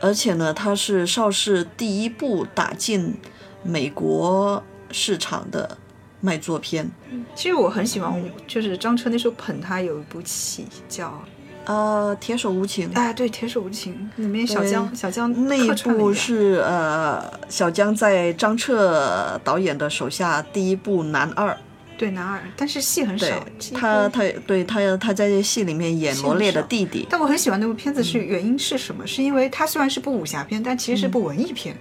[0.00, 3.14] 而且呢，他是邵氏第一部打进
[3.62, 5.76] 美国市场的
[6.20, 6.90] 卖座片。
[7.34, 11.22] 其实我很喜欢，就是张彻那时候捧他有一部戏叫
[11.66, 12.90] 呃，铁手无情。
[12.94, 21.56] 哎，对，铁手无情里面小江小江那一部是呃，小江在张彻导演的手下第一部男二。
[22.02, 23.26] 对男二，但是戏很少。
[23.72, 27.06] 他，他对他他在这戏里面演罗列的弟弟。
[27.08, 29.06] 但我很喜欢那部片子是原因是什么？
[29.06, 31.76] 是因为它虽然是部武侠片，但其实是部文艺片。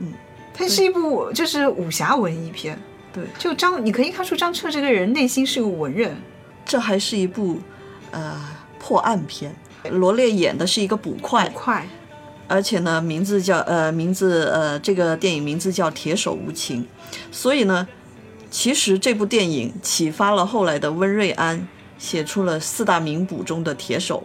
[0.00, 0.14] 嗯，
[0.54, 2.80] 它是一部就是武侠文艺片。
[3.12, 6.16] 对，就张，你可以看出张彻这个人内心是个文人。
[6.64, 7.58] 这还是一部
[8.12, 8.40] 呃
[8.78, 9.54] 破案片。
[9.90, 11.86] 罗列演的是一个捕快，捕快，
[12.48, 16.82] 而且呢，名字叫呃名字呃这个电影名字叫《铁手无情》，
[17.30, 17.86] 所以呢，
[18.50, 24.24] 其实这部电影启发了后来的温瑞安，写出了四大名捕中的铁手。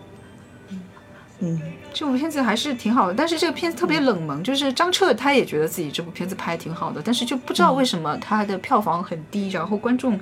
[1.39, 1.61] 嗯，
[1.93, 10.19] 这部片子还是挺好的，但是这个片子特别冷门，就是张彻他也觉得自己这部片子拍挺好的，但是就不知道为什么他的票房很低，然后观众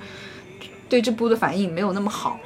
[0.88, 2.38] 对这部的反应没有那么好。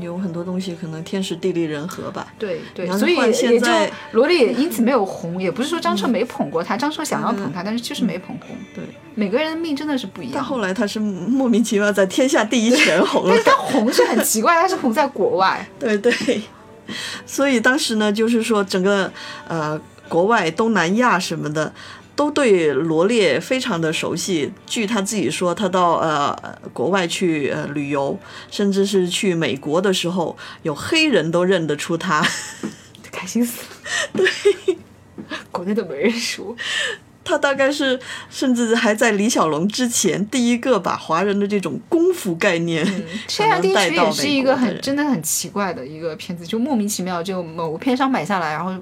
[0.00, 2.26] 有很多东西可能天时地利人和吧。
[2.38, 8.56] 对对所以现也就在罗莉也因此没有红，也不是说张彻没捧过他，张彻想要捧他，但是就是没捧红。
[8.74, 8.84] 对，
[9.14, 10.44] 每个人的命真的是不一样但。
[10.44, 13.44] 后来他是莫名其妙在天下第一全红了但是。
[13.44, 15.66] 他红是很奇怪，他是红在国外。
[15.78, 16.12] 对对，
[17.24, 19.12] 所以当时呢，就是说整个
[19.48, 21.72] 呃国外东南亚什么的。
[22.16, 24.52] 都对罗列非常的熟悉。
[24.66, 26.36] 据他自己说，他到呃
[26.72, 28.18] 国外去呃旅游，
[28.50, 32.26] 甚至是去美国的时候，有黑人都认得出他。
[33.10, 33.68] 开心死了。
[34.14, 34.76] 对，
[35.52, 36.54] 国内都没人说。
[37.26, 37.98] 他大概是
[38.28, 42.84] 甚至还在李小龙之前，第一个把华人的这种功夫概念，
[43.26, 48.74] 《天下第一曲》带到也是一个很真的很奇怪的一个片子，就莫名其妙就某个片商买下来，然后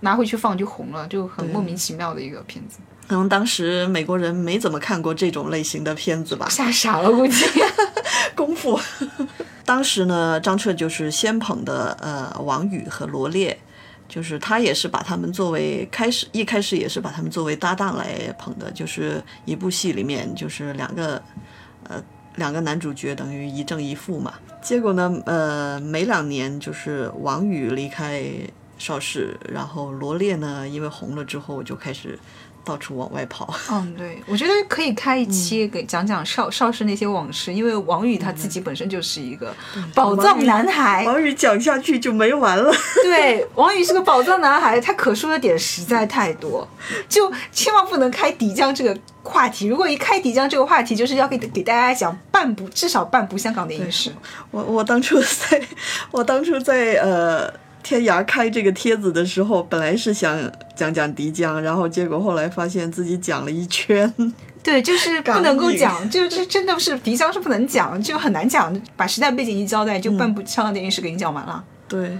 [0.00, 6.48] 拿回去放就红了，就很莫名其妙的一个片子，可能当时美国人没怎么看过这种类型的片子吧。
[6.48, 7.44] 吓傻了估计。
[8.34, 8.78] 功夫。
[9.64, 13.56] 当时呢，张彻就是先捧的呃王宇和罗烈，
[14.08, 21.22] 就是他也是把他们作为开始一开始也是把他们作为搭档来捧的，就是一部戏里面就是两个
[21.88, 22.02] 呃
[22.36, 24.34] 两个男主角等于一正一负嘛。
[24.62, 28.24] 结果呢，呃没两年就是王宇离开
[28.80, 32.18] 邵氏，然后罗列呢因为红了之后就开始
[32.64, 33.52] 到处往外跑。
[33.70, 39.54] 嗯，对，我觉得可以开一期给讲讲邵邵氏那些往事，因为王宇他自己本身就是一个
[39.94, 41.04] 宝藏男孩。
[41.04, 42.72] 王宇讲下去就没完了。
[43.02, 46.66] 对，王宇是个宝藏男孩，他可说的点实在太多，
[47.08, 49.66] 就千万不能开迪江这个话题。
[49.66, 54.10] 如果一开迪江这个话题，就是要给给大家讲半部，至少半部香港的影视。
[54.50, 55.62] 我我当初在，
[56.10, 57.52] 我当初在呃
[57.82, 60.38] 天涯开这个帖子的时候，本来是想
[60.74, 64.12] 讲讲迪江，然后结果后来发现自己讲了一圈。
[64.62, 68.78] 对，就是不能够讲，就是真的是迪江是不能讲，就很难讲。
[68.94, 71.64] 把时代背景一交代，就半部香港电影史给你讲完了。
[71.88, 72.18] 对，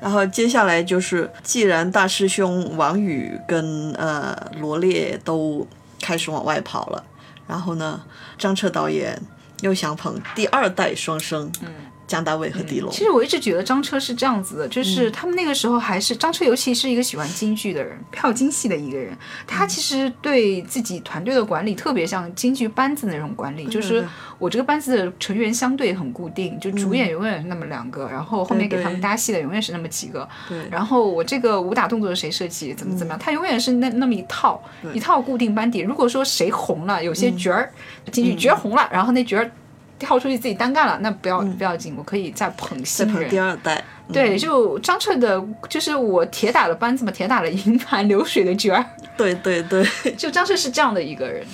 [0.00, 5.66] 然后接下来就是，既然大师兄王宇跟呃罗烈都
[6.00, 7.04] 开始往外跑了，
[7.48, 8.00] 然后呢，
[8.38, 9.20] 张彻导演
[9.62, 11.68] 又想捧第二代双生，嗯，
[12.06, 12.90] 江大卫和狄龙。
[12.90, 19.16] 其实我一直觉得张彻是这样子的，就是他们那个时候还是张彻，尤其是一个喜欢京剧的人，票京戏的一个人。
[19.46, 24.04] 他其实对自己团队的管理特别像京剧班子那种管理，就是
[24.38, 30.28] 我这个班子的成员相对很固定，就主演永远是那么两个，然后后面给他们搭戏的永远是那么几个。
[30.48, 30.58] 对。
[30.70, 35.80] 然后我这个武打动作是谁设计，怎么怎么样，他永远是那那么一套一套固定班底。
[35.80, 37.72] 如果说谁红了，有些角儿
[38.12, 39.50] 京剧角儿红了，然后那角儿
[39.98, 43.14] 跳出去自己单干了，那不要不要紧，我可以再捧再新人。
[43.14, 43.38] 捧第。
[43.38, 43.82] 二代，
[44.12, 48.84] 对，就张彻的，就是我铁打的班子嘛，铁打的营盘流水的角儿，
[49.16, 49.84] 对对对，
[50.16, 51.46] 就张彻是这样的一个人。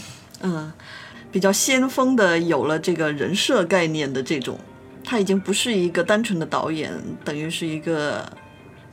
[0.42, 0.72] 嗯，
[1.30, 4.58] 比较先锋的有了这个人设概念的这种，
[5.04, 6.92] 他已经不是一个单纯的导演，
[7.24, 8.32] 等于是一个呃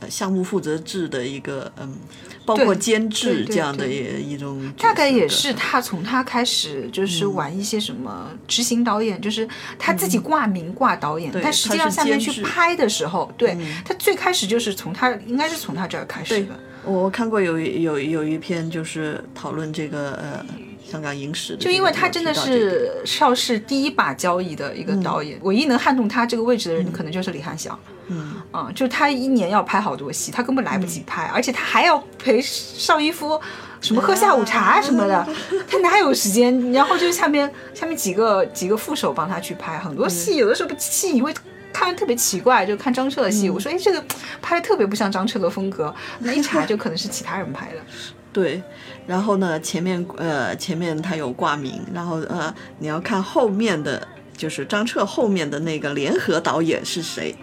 [0.08, 1.96] 项目负责制的一个嗯，
[2.44, 4.22] 包括监制这样的对。
[4.22, 16.60] 一一种大概也是他从他开始就是玩一些什么执行导演，就是他自己挂名挂导演，对但实际上下面去拍的时候，对他最开始就是从他应该是从他这儿开始的。
[16.84, 20.46] 我我看过有一有有一篇就是讨论这个呃
[20.90, 27.78] 香港影史的，就因为他真的是邵氏第一把交椅的一个导演，唯一能撼动他这个位置的人，可能就是李翰祥。
[28.10, 33.38] 嗯，嗯，就他一年要拍好多戏，他根本来不及拍，而且他还要陪邵逸夫
[33.82, 35.28] 什么喝下午茶什么的，
[35.68, 36.72] 他哪有时间？
[36.72, 41.34] 然后就下面下面几个几个副手帮他去拍很多戏，有的时候戏你会
[41.72, 44.04] 看着特别奇怪，就看张彻的戏，我说哎这个
[44.42, 47.76] 拍的特别不像张彻的风格， 那一查就可能是其他人拍的。
[48.32, 48.62] 对，
[49.06, 54.06] 然后呢，前面呃前面他有挂名，然后呃你要看后面的
[54.36, 57.34] 就是张彻后面的那个联合导演是谁，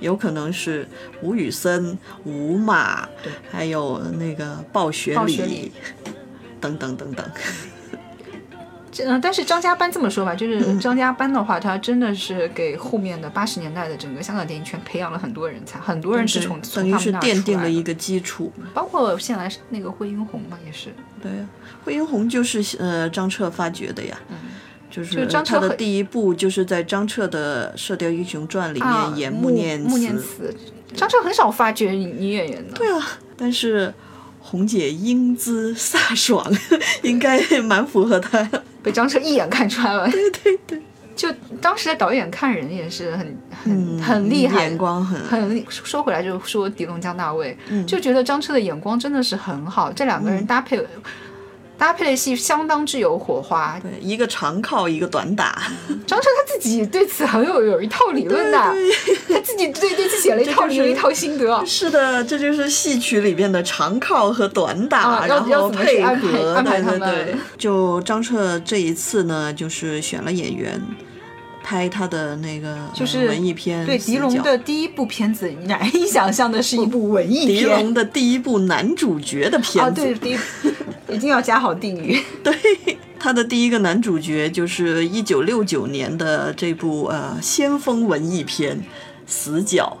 [0.00, 0.88] 有可能是
[1.22, 3.08] 吴宇森、吴马，
[3.52, 5.70] 还有那个鲍雪鲍雪李
[6.60, 7.24] 等等等等。
[8.98, 20.88] 嗯，但是张家班这么说吧，就是张家班的话，他真的是给后面的八十年代的整个香港电影圈培养了很多人才，很多人是从等于是奠定了一个基础，包括现在那个惠英红嘛，也是。
[21.22, 21.46] 对呀，
[21.84, 24.36] 惠英红就是呃张彻发掘的呀，嗯，
[24.90, 30.54] 就是他的第一部就是在张彻的《射雕英雄传》里面演穆念穆念慈。
[30.92, 32.74] 张彻很少发掘女演员的。
[32.74, 33.94] 对啊，但是
[34.40, 36.44] 红姐英姿飒爽，
[37.02, 38.48] 应该蛮符合她。
[38.82, 40.82] 被张彻一眼看穿了，对对对，
[41.14, 41.30] 就
[41.60, 45.64] 当时的导演看人也是很很很厉害，眼光很很。
[45.68, 50.80] 说回来就说狄龙江大卫，嗯就觉得张彻的眼光真的是很好，这两个人搭配
[51.80, 53.80] 搭配的戏相当之有火花。
[53.82, 55.72] 对，一个长靠，一个短打。
[56.06, 58.58] 张彻他自己对此很有有一套理论的，
[59.26, 61.64] 他自己对对此写了一套 就是一套心得。
[61.64, 67.34] 是的，这就是戏曲里边的长靠和短打，啊然后配合，安排对对对。
[67.56, 70.78] 就张彻这一次呢，就是选了演员。
[71.62, 77.58] 拍他的那个就是文艺片，对狄龙的第一部片子，难以想象的是一部文艺片。
[77.58, 82.20] 狄龙的第一部男主角的片子，哦，对，第一一定要加好定语。
[82.42, 82.54] 对，
[83.18, 88.76] 他的第一个男主角就是一九六九年的这部呃先锋文艺片
[89.26, 89.98] 《死角》。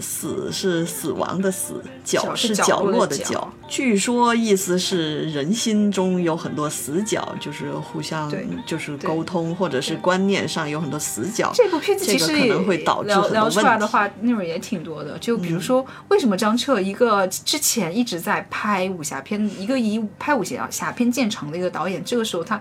[0.00, 3.52] 死是死亡的死，角是角落的角。
[3.68, 8.32] 据说意思是人心中有很多死角，就是互相
[8.66, 11.52] 就是沟通，或者是观念上有很多死角。
[11.54, 15.18] 这部片子其实可能会导致聊聊出来的话，内容也挺多的。
[15.18, 22.60] 就比如说，为什么张彻一个之前一直在拍武侠片，一个以拍武侠侠片见长的一个导演，这个时候他。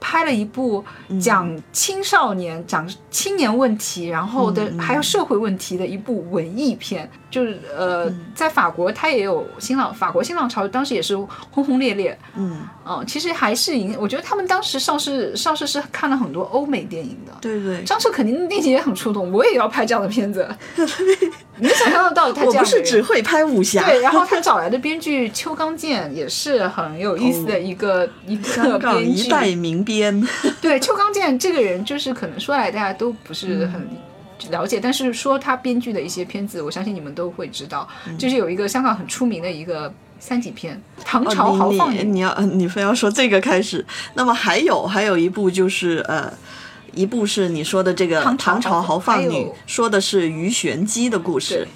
[0.00, 0.84] 拍了一部
[1.20, 11.16] 讲青少年、讲青年问题，然后的还有社会问题的一部文艺片，就是呃，在法国它也有新浪，法国新浪潮当时也是
[11.50, 20.48] 轰轰烈烈，嗯嗯，其实还是影，我觉得他们当时上市上市是看了很多欧美电影的，对对，张彻肯定内心也很触动，我也要拍这样的片子，
[21.56, 22.56] 你能想象得到他这样？
[22.56, 29.84] 我不是只会拍武侠，对，然后他找来的编剧邱刚健也是很有意思的一个一个编剧，一代名。
[29.84, 30.28] 编
[30.60, 33.88] 对邱刚健这个人，就是可能说来大家都不是很
[34.50, 37.88] 了解，但是说他编剧的一些片子，我相信你们都会知道。
[38.18, 46.32] 就是有一个香港很出名的一个三级片《唐朝豪放女》，你要你非要说这个开始，那么还有还有一部就是呃，
[46.92, 51.66] 一部是你说的这个《唐朝豪放女》，说的是鱼玄机的故事。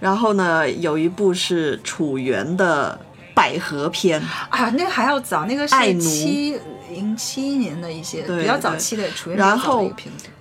[0.00, 2.98] 然后呢，有一部是楚原的
[3.34, 6.58] 百合篇啊，那个还要早，那个是七。
[6.90, 9.90] 零七年的一些比较早期的楚原，然后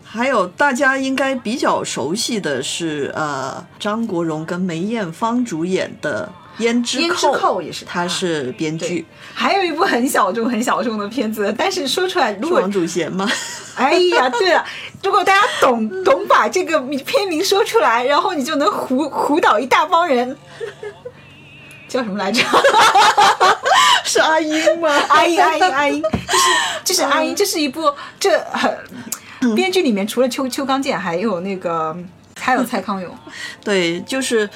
[0.04, 6.30] 还有大家应该比较熟悉的是，呃，张国荣跟梅艳芳主演的
[6.60, 9.06] 《胭脂扣》，也是他是编剧。
[9.34, 13.30] 还有一部很小众、很小众的片子，但是说出来，如果王祖贤吗？
[13.76, 14.64] 哎呀，对了，
[15.02, 20.38] 如果大家懂懂把这个片名说出来，然后你就能唬唬倒一大帮人。
[21.88, 22.42] 叫什么来着？
[24.04, 24.90] 是阿英吗？
[25.10, 26.46] 阿英，阿英，阿英，就是
[26.86, 31.96] 就是阿英，这是一部这很编剧里面除了邱邱刚健，还有那个
[32.42, 33.16] 还有蔡康永。
[33.64, 34.50] 对，就是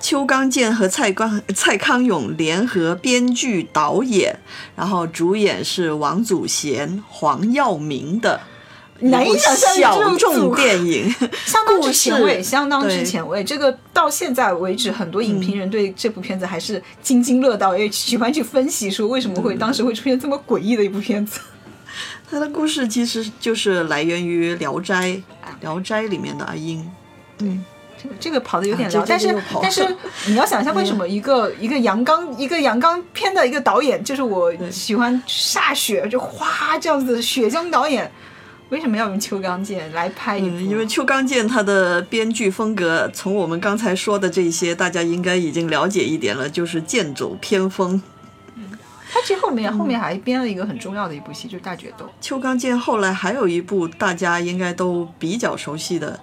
[0.00, 4.38] 邱刚健和蔡康蔡康永联合编剧导演，
[4.76, 8.40] 然后主演是王祖贤、黄耀明的。
[9.02, 11.10] 难以想象小众电影，
[11.46, 13.42] 相当之前卫， 相当之前卫。
[13.42, 21.40] 这个到现在为止，很多影评人对这部片子还是津津乐道，也喜欢去分析说为什么会当时会出现这么诡异的一部片子。
[22.30, 24.94] 它的故事其实就是来源于《聊斋》，
[25.62, 26.86] 《聊斋》里面的阿英。
[27.40, 27.64] 嗯，
[28.02, 38.10] 这个这个跑的有点聊，但是但是你要想一下，为什么一个一个阳刚一个阳刚片的一个导演，就是我喜欢下雪就哗这样子血浆导演。
[38.70, 40.56] 为什么要用秋刚健来拍一部？
[40.60, 48.00] 因为秋刚健他的编剧风格，从我们刚才说的这些，大家应该已经了解一点了，就是剑走偏锋。
[49.12, 52.04] 他其实后面后面还编了一个很重要的一部戏，就是《大决斗》。
[52.20, 56.20] 秋刚健后来还有一部大家应该都比较熟悉的，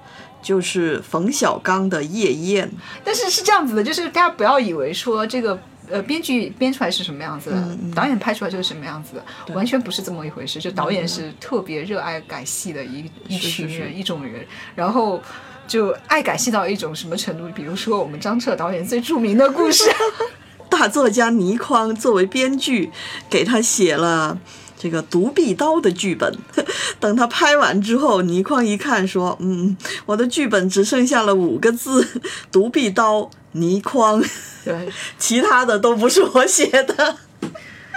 [0.47, 2.69] 就是冯小刚的《夜宴》。
[3.03, 5.59] 但是是这样子的，就是大家不要以为说这个。
[5.89, 10.59] 呃，编剧编出来是什么样子的，导演拍出来就是什么样子的，完全不是这么一回事。
[10.59, 14.45] 就导演是特别热爱改戏的一一群人，一种人，
[14.75, 15.21] 然后
[15.65, 17.49] 就爱改戏到一种什么程度？
[17.55, 19.85] 比如说我们张彻导演最著名的故事，
[20.69, 22.91] 大作家倪匡作为编剧
[23.29, 24.37] 给他写了
[24.77, 26.37] 这个《独臂刀》的剧本。
[26.99, 29.75] 等他拍完之后，倪匡一看说：“嗯，
[30.05, 32.03] 我的剧本只剩下了五个字，
[32.51, 33.21] 《独臂刀》。”
[33.53, 34.23] 倪匡。
[34.63, 37.17] 对， 其他的都不是我写的，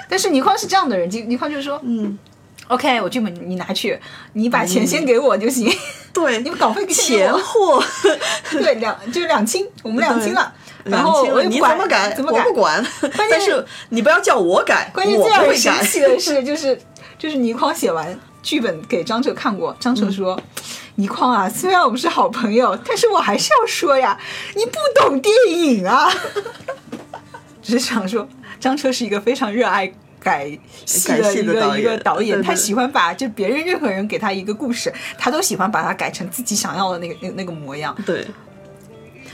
[0.09, 2.19] 但是倪匡是这样的人，倪倪匡就是说，嗯
[2.69, 3.99] ，OK，我剧本你拿去，
[4.33, 5.71] 你把钱先给我就行。
[6.15, 7.83] 对，你们稿费钱货，
[8.51, 10.53] 对，两就是两清，我们两清了。
[10.85, 12.13] 然后我你怎么改？
[12.15, 12.39] 怎么改？
[12.39, 12.85] 我不管。
[13.17, 16.79] 关 键是你不要叫我改，关键最让人生气的 是，就是
[17.19, 20.41] 就是倪匡写完剧本给张彻看过，张彻说。
[20.97, 24.19] 倪匡啊，虽然我们是好朋友，但是我还是要说呀，
[24.55, 26.13] 你不懂电影啊。
[27.63, 28.29] 只是想说，
[28.59, 30.47] 张彻是一个非常热爱改
[30.85, 37.97] 戏的一个一个导演，他喜欢把就别人任何人给他一个故事，他都喜欢把它改成自己想要的那个那那个模样。
[38.05, 38.27] 对，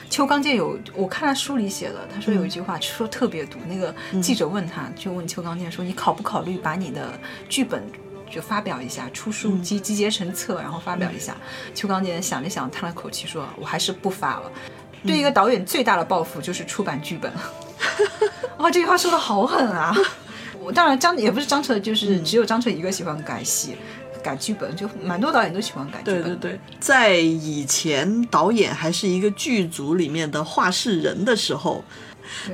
[0.08, 7.82] 邱刚健有我看他书里写的，他说有一句话说特别毒，那个记者问他就问邱刚健说，你考不考虑把你的剧本？
[8.28, 11.36] 就发表一下，出书集集结成册，然后发表一下。
[11.76, 14.50] 邱刚健想了想，叹了口气说：“我还是不发了。”
[15.06, 17.32] 对一个导演最大的报复就是出版剧本。
[18.58, 19.94] 哇，这句话说的好狠啊！
[20.58, 23.76] 我当然张也不是张彻，就是只有张彻一个喜欢改戏、
[24.26, 26.22] 改剧本，就蛮多导演都喜欢改剧本。
[26.22, 31.84] 对对对，在以前导演还是一个剧组里面的话事人的时候，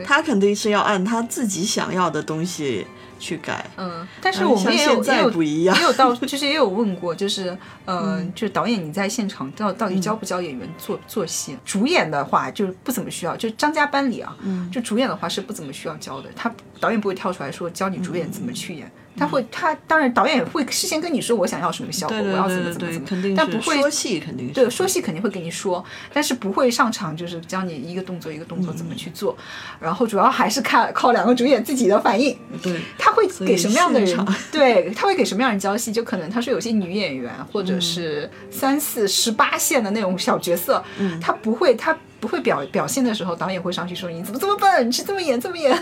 [0.05, 2.87] 他肯定是要按他自己想要的东西。
[3.23, 7.57] 去改，嗯，但是我们也有也有也有到，就是也有问过，就是，
[7.87, 11.57] 嗯，就是导演你在现场到到底教不教演员做做戏？
[11.65, 14.37] 主演的话就是不怎么需要，就张家班里啊，
[14.73, 18.91] 就主演的话是不怎么需要教的，他导演不会跳出来说教你主演怎么去演。
[19.17, 29.37] 他会，他当然导演会事先跟你说我想要什么效果，我要怎么怎么怎么，但不会说戏肯定对说戏肯定会跟你说，但是不会上场就是教你一个动作一个动作怎么去做，
[29.79, 32.37] 然后主要还是看靠两个主演自己的反应。
[32.63, 34.27] 对，他会给什么样的人？
[34.51, 35.93] 对，他会给什么样人教戏？
[35.93, 40.83] 就可能他说有些女演员或者是三四十八线的那种小角色，
[41.21, 41.97] 他不会他。
[42.23, 45.77] 不会表表现的时候，导演会上去说你怎么这么笨，你是这么演这么演。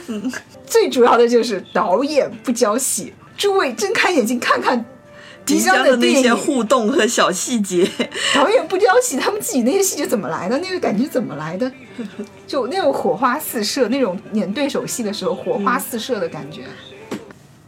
[0.66, 4.84] 最主要的就是导演不教戏，诸位睁开眼睛看看
[5.46, 7.90] 迪迦的那些互动和小细节。
[8.36, 10.58] 导演不雕戏，他们自己那些细节怎么来的？
[10.58, 11.72] 那个感觉怎么来的？
[12.46, 16.64] 就那种火花四射，那种演对手戏的时候火花四射的感觉。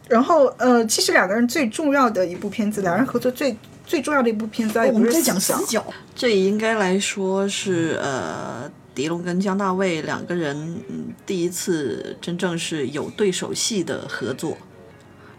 [0.08, 3.56] 然后呃，其实两个人最重要的一部片子，两人合作最。
[3.84, 5.84] 最重要的一部片子，我们在讲死角。
[6.14, 10.56] 这应该来说是呃，狄龙跟姜大卫两个人
[10.88, 14.56] 嗯第一次真正是有对手戏的合作。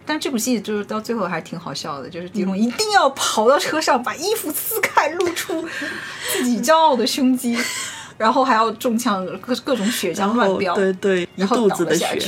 [0.05, 5.67] 但这部戏就是到最后还挺好笑的，就是狄龙一定要跑到车上把衣服撕开，露出
[6.33, 7.57] 自己骄傲的胸肌，
[8.17, 12.21] 然后还要中枪，各各种血浆乱飙，对对，一肚子的血。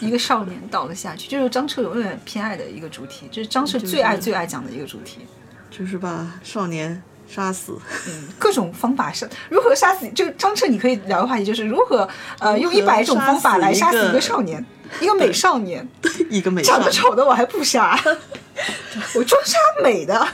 [0.00, 5.20] 一个少年倒了下去，就是张彻永远偏爱的一个主题，就是张彻最爱最爱讲的一个主题。
[5.70, 10.08] 就是把少年杀死，嗯， 各种方法杀，如何杀死？
[10.10, 12.08] 就张彻，你可以聊的话题就是如何，
[12.38, 14.64] 呃，用一百种方法来杀死一个少年，
[15.00, 15.86] 一个美少年，
[16.30, 17.98] 一个美长得丑的我还不杀，
[19.14, 20.26] 我装杀美的。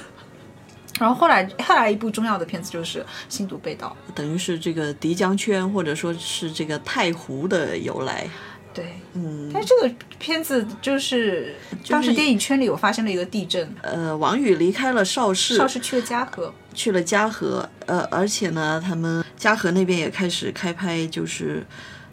[1.01, 8.28] 然后后来后来一部重要的片子就是《新毒被盗》，等于是这个迪江圈或者说是这个太湖的由来。
[8.74, 11.55] 对，嗯，但这个片子就是
[11.88, 21.64] 当时电影圈里有发生了一个地震，呃，王宇离开了邵氏，邵氏去了嘉禾，去了嘉禾，呃，而且呢，他们嘉禾那边也开始开拍，就是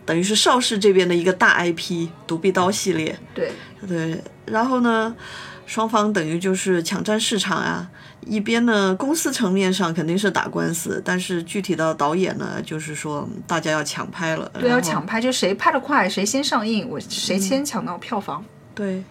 [0.06, 1.80] 等于是邵氏这边的一个大 IP
[2.28, 3.52] 《独臂刀》系列，对，
[3.88, 5.16] 对，然后呢，
[5.66, 7.90] 双方等于就是抢占市场啊。
[8.26, 14.52] 一边呢，公司层面上肯定是打官司，但是具体到导演呢，就是说大家要抢拍了。
[14.60, 18.44] 对，要抢拍，就谁拍的快，谁先上映，我谁先抢到票房。
[18.76, 19.02] 对，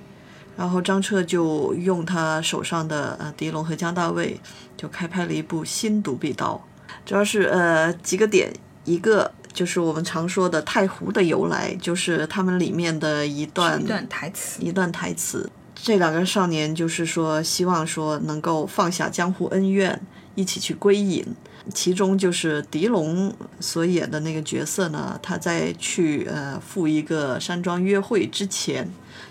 [0.57, 4.39] 然后张彻就用他手上的呃狄龙和姜大卫，
[4.79, 6.65] 就开拍了一部新《独臂刀》，
[7.05, 8.51] 主要是呃几个点，
[8.85, 15.51] 一个就是我们常说的太湖的由来，就是他们里面的一段一段台词，一段台词。
[15.75, 20.01] 这两个少年就是说，希望说能够放下江湖恩怨，
[20.35, 21.27] 一起去归隐。
[21.75, 28.89] 其中就是狄龙所演的那个角色呢，他在去呃赴一个山庄约会之前，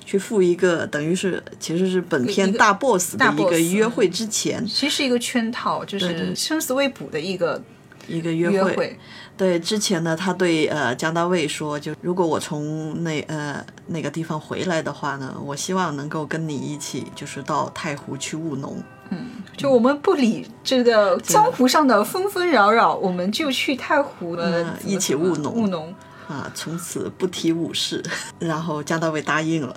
[0.07, 7.61] 去赴一个等于是其实是本片大 boss 的一个约会之前，其实是一个圈套，就是生死未卜的一个
[8.07, 8.97] 一个约会。
[9.35, 18.81] 对，之前呢，他对呃姜大卫说，就如果我从那呃那个地方回来的话呢，我希望能够跟你一起，就是到太湖去务农。
[19.09, 19.25] 嗯
[19.57, 25.93] 就我们不理这个江湖上的纷纷扰扰，我们就去太湖呃嗯一起务农务农。
[26.29, 28.01] 啊，从此不提武士。
[28.39, 29.75] 然后姜大卫答应了。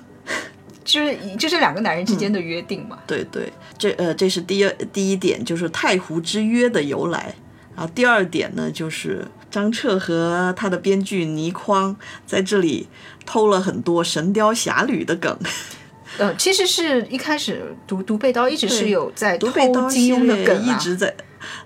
[0.85, 2.99] 就是就是两个男人之间的约定嘛。
[3.07, 7.35] 对对，这呃这是第二第一点，就是太湖之约的由来。
[7.77, 12.89] 然后第二点呢，就是张彻和他的编剧倪匡在这里
[13.25, 15.39] 偷了很多《神雕侠侣》的梗。
[16.19, 21.15] 呃，其实是一开始读读背刀一直是有在偷独背刀金庸的梗啊，一直在。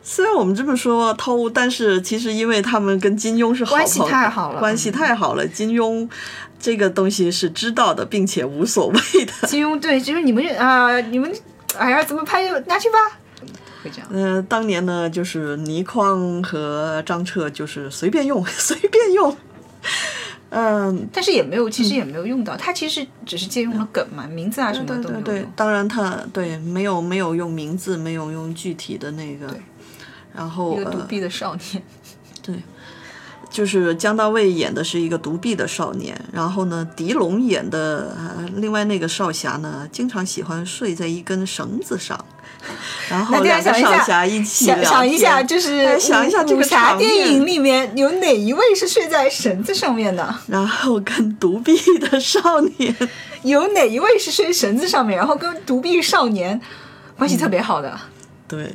[0.03, 5.45] 虽然我们这么说偷，但是其实因为他们跟金庸是好关系太好了关系太好了。
[5.49, 6.09] 金庸
[6.65, 8.95] 这个东西是知道的，并且无所谓
[9.27, 9.47] 的。
[9.47, 11.31] 金庸对，就是你们啊、你们
[11.77, 12.97] 哎呀怎么拍就拿去吧，
[13.83, 14.09] 会这样。
[14.11, 19.37] 呃，当年呢，就是倪匡和张彻就是随便用， 随便用。
[20.49, 29.55] 嗯，但是也没有，其实也没有用到，他其实只是借用了梗嘛，名字啊什么的对对对都没有用。，当然他对没有没有用名字，没有用具体的那个，
[30.35, 31.83] 然后一个独呃，臂的少年，
[32.41, 32.55] 对，
[33.55, 42.19] 就是姜大卫演的是一个独臂的少年，然后呢，狄龙演的、呃、另外那个少侠呢，经常喜欢睡在一根绳子上，
[43.09, 50.35] 然后两个想少侠一起想聊想一下，就是哎想一下这个武侠电影里面有哪一位是睡在绳子上面的？
[50.49, 52.93] 然后跟独臂的少年。
[53.45, 56.61] 有哪一位是睡绳子上面，然后跟独臂少年
[57.17, 57.97] 关系特别好的？
[58.47, 58.71] 对，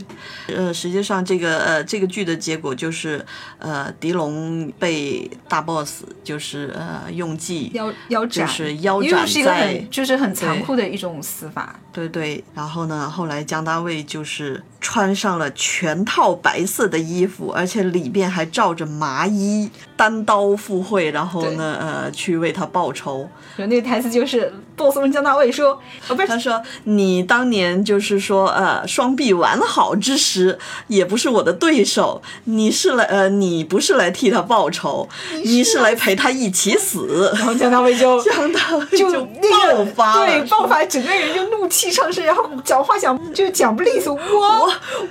[0.47, 3.23] 呃，实际上这个呃这个剧的结果就是，
[3.59, 11.79] 呃，狄龙被大 boss 就是呃用计，腰腰斩，就是腰斩是一个在很就是很残酷的一种死法。
[11.91, 23.29] 对对，然后呢，后来姜大卫就是穿上了全套白色的衣服，而且里边还罩着麻衣，单刀赴会，然后呢，呃，去为他报仇。
[23.57, 25.73] 就那个台词就是 BOSS 问姜大卫说
[26.07, 30.57] ：“哦，不是，他说：“你当年就是说，呃，双臂完好之时，
[30.87, 32.21] 也不是我的对手。
[32.45, 35.07] 你是来，呃，你不是来替他报仇，
[35.43, 37.31] 你是来陪他一起死。
[37.35, 44.13] 然后姜大卫就姜大卫就爆发了，对，爆发，整个人就怒气上升，然后讲话讲就讲不利索。
[44.13, 44.21] 我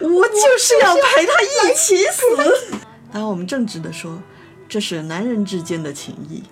[0.00, 2.22] 我我就是要陪他一起死。
[3.12, 4.20] 然后我们正直的说，
[4.68, 6.42] 这是男人之间的情谊。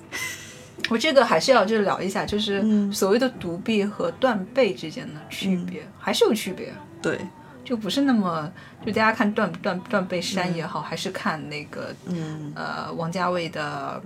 [0.88, 6.72] 我这个还是要就是聊一下，就是嗯所谓的独臂和断背之间的区别，还是有区别。
[7.03, 7.18] 对，
[7.66, 8.50] 就不是那么，
[8.86, 14.00] 就大家看断断断背山也好，还是看那个嗯，呃王家卫的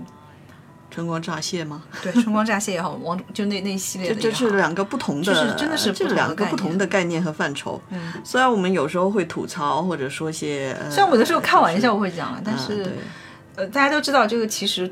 [0.90, 1.84] 春光乍泄吗？
[2.02, 7.80] 对春光乍泄也好，王就那那一系列这的也好，这是两个不同的，就是真的是两个不同的概念和范畴。
[7.90, 12.88] 嗯，虽然我们有时候会吐槽或者说些，呃、虽然我有的时候开玩笑我会讲了，但是、啊
[13.56, 14.90] 呃大家都知道这个其实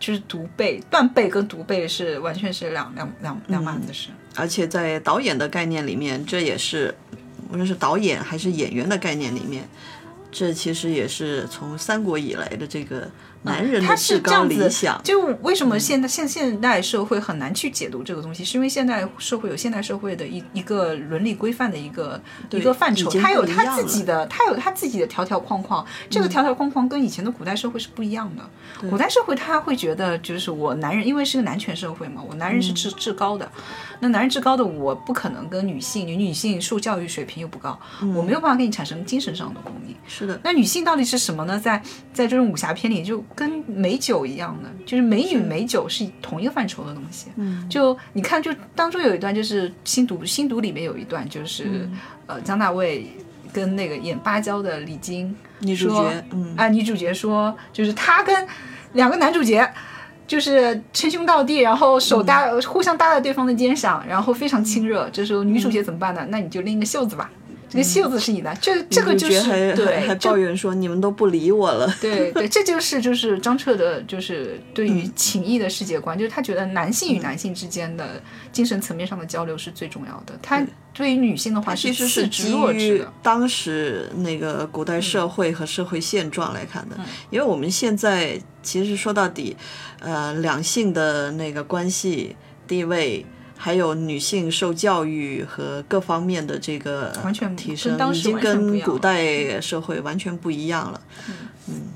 [0.00, 4.08] 就是独背断背跟独背是完全是两两两两码子事。
[4.34, 6.94] 而且在导演的概念里面，这也是
[7.50, 9.68] 无论是导演还是演员的概念里面，
[10.30, 13.10] 这其实也是从三国以来的这个
[13.48, 15.00] 男人他是的至高这样子理想。
[15.02, 22.20] 就为什么现在现现代社会很难去解读这个东西，是因为现代社会有现代社会的一一个伦理规范的一个
[22.50, 25.84] 一个范畴，已经它有它不一样了自己的，它有它自己的条条框框。
[26.08, 28.88] 这个条条框框跟以前的古代社会是不一样的。
[28.88, 33.50] 古代社会他会觉得，就是我男人，因为是个男权社会嘛，我男人是至至高的。
[34.00, 37.78] 那男人至高的，我不可能跟女性，女女性受教育水平又不高，
[38.14, 39.94] 我没有办法跟你产生精神上的共鸣。
[40.06, 41.58] 是的，那女性到底是什么呢？
[41.58, 41.82] 在
[42.12, 47.28] 在这种武侠片里，就跟美酒一样的，就是美女美酒是同一个范畴的东西。
[47.36, 53.06] 嗯，就你看，就当中有一段，就是新读新读里面有一段，就是、嗯呃张大卫
[53.52, 58.46] 跟那个演芭蕉的李菁女主说角，嗯，啊，女主角说，就是他跟
[58.94, 59.70] 两个男主角。
[60.26, 65.08] 就是称兄道弟，然后手搭、嗯互相搭在对方的肩上，然后非常亲热。
[65.10, 66.26] 这时候女主角怎么办呢？
[66.28, 67.30] 那你就拎个袖子吧，
[67.68, 68.54] 这个袖子是你的。
[68.60, 71.86] 这这个就是对，还抱怨说你们都不理我了。
[72.00, 80.38] 对对，这就是就是张彻的，就是对于嗯情谊的世界观，就是他觉得男性与男性之间的精神层面上的交流是最重要的。
[80.42, 83.12] 他对于女性的话其实是基于弱之的。
[83.22, 86.96] 当时那个古代社会和社会现状来看的，
[87.30, 89.56] 因为我们现在其实说到底，
[90.00, 92.34] 呃，两性的那个关系
[92.66, 93.24] 地位。
[93.60, 101.00] 还有女性受教育和各方面的这个完全提升，当时已经跟古代社会完全不一样了。
[101.26, 101.34] 嗯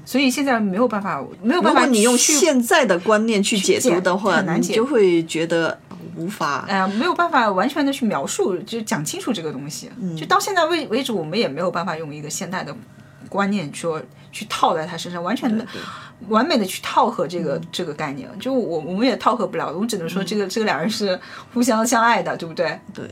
[0.04, 5.78] 所以现在没有办法，没有办法如果你用现在的观念去解读的话，你就会觉得
[6.16, 6.66] 无法。
[6.68, 9.88] 哎呃，没有办法完全的去描述，就讲清楚这个东西。
[9.98, 12.76] 嗯就到现在为为止，我们也没有办法用一个现代的
[13.30, 14.02] 观念说
[14.33, 15.64] 去套在他身上，完全的
[16.28, 18.28] 完美的去套合这个、这个概念。
[18.41, 21.18] 就我我们也套合不了，我们只能说这个、这个两人是
[21.53, 22.80] 互相相爱的，对不对？
[22.95, 23.05] 对，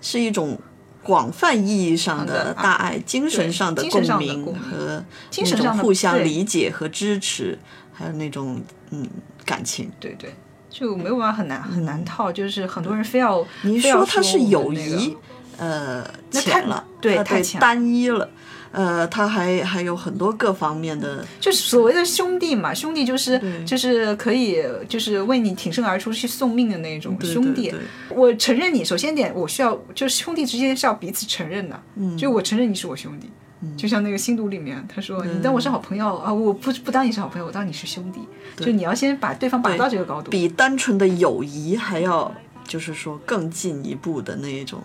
[0.00, 0.56] 是一种
[1.02, 7.58] 广泛意义上的的大爱，精神上的精神上的共鸣和精神上的互相理解和支持，
[7.92, 9.08] 还有那种嗯
[9.44, 9.90] 感情。
[9.98, 10.34] 对对，
[10.68, 14.96] 就没有办法很难很难套，就是很多人非要你说它是友那个。
[14.96, 15.16] 谊，
[15.56, 18.28] 呃，那太浅了，对太单一了。
[18.72, 27.70] 呃，他还还有很多各方面的，就是所谓的兄弟嘛，兄弟就是就是可以就是为你挺身而出去送命的那种兄弟。
[27.70, 27.80] 对对
[28.16, 33.30] 我承认你，首先点我需要就是兄弟之间是要彼此承认的，嗯就我承认你是我兄弟。
[33.76, 38.20] 就像那个新读里面，他说：“你当我是好朋友啊，我不不当你是好朋友，我当你是兄弟。
[38.56, 40.30] 就你要先把对方拔到这个高度。
[40.30, 42.34] 比单纯的友谊还要，
[42.66, 44.82] 就是说更进一步的那一种。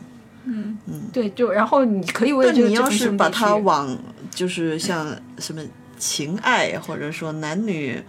[1.12, 3.98] 对，就然后你可以为这个但你要是把它往
[4.30, 5.62] 就是像什么
[5.98, 8.02] 情爱或者说男女，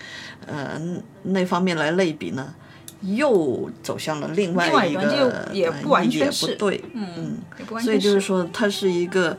[0.47, 0.81] 呃
[1.23, 2.55] 那方面来类比呢，
[3.03, 7.39] 又走向了另外一个呃也不完全是对，嗯，
[7.81, 9.37] 所以就是说它是一个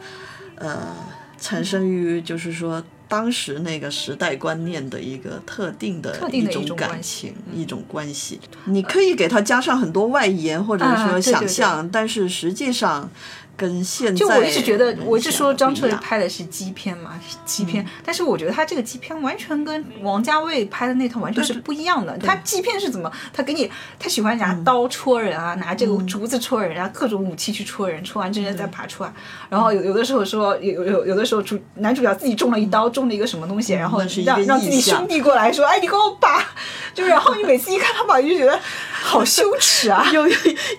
[0.56, 0.95] 呃
[1.39, 2.84] 产生于就是说。
[3.08, 13.10] 当时那个时代观念的一个特定的一种感情、一种关系，你可以给它加上很多外延或者说想象，但是实际上
[13.58, 22.16] 跟现在就我一直觉得，我一直说张彻彻拍的是基片嘛，基片，嗯但是我觉得他这个基片完全跟王家卫拍的那套完全是不一样的。
[22.20, 23.12] 他基片是怎么？
[23.34, 29.12] 他给你，他喜欢拿刀戳人啊，拿这个竹子戳人啊，各种武器去戳人，戳完之后再爬出来。
[29.49, 36.45] 然后有有的时候说，有有有的时候主男主角自己中了一刀，中了一个什么东西，然后让让自己兄弟过来说，哎，你给我拔，
[36.93, 38.60] 就然后你每次一看他拔，你就觉得
[39.01, 40.08] 好羞耻啊。
[40.14, 40.30] 用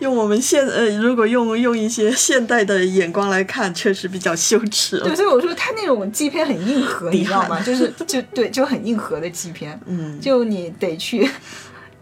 [0.00, 5.00] 用我们现呃，如果用用一些现代的眼光来看，确实比较羞耻。
[5.00, 7.58] 对，所以我说他那种基片很硬核， 你知道吗？
[7.60, 11.28] 就是就对，就很硬核的基片，嗯，就你得去。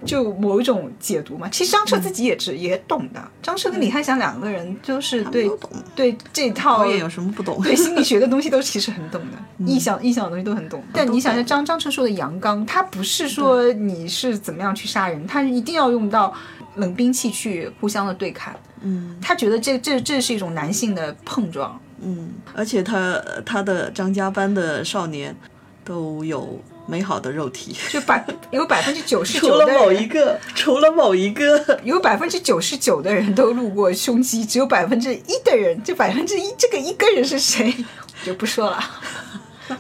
[0.05, 3.31] 就某一种解读嘛，其实张彻自己也知、也懂的。
[3.43, 5.51] 张彻跟李翰祥两个人就是对
[5.97, 7.59] 对这套导演有什么不懂？
[7.63, 9.67] 对心理学的东西都其实很懂的， 嗯。
[9.67, 10.85] 意象意象的东西都很懂。
[10.93, 16.33] 但你想一下，张张彻说的阳刚，他不是说你是怎么样去杀人，他一定要用到
[16.77, 18.55] 冷兵器去互相的对砍。
[18.83, 21.79] 嗯他觉得这这这是一种男性的碰撞。
[22.01, 25.35] 嗯，而且他他的张家班的少年
[25.83, 37.75] 都有美好的肉体，就百有百分之九十除了九的人某一个，除了某一个，有百分之九十九的人都露过胸肌，只有百分之一的人，这百分之一这个一个人是谁，
[38.21, 38.79] 我就不说了。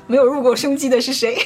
[0.07, 1.37] 没有入过胸肌的是谁？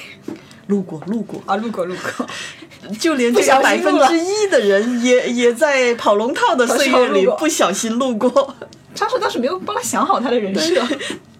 [0.70, 2.26] 路过路过，啊，路过路过，
[2.98, 8.54] 就连这不小个百分之一的人也也在跑龙套的岁月里不小心路过。
[8.94, 10.82] 张彻当时没有帮他想好他的人设，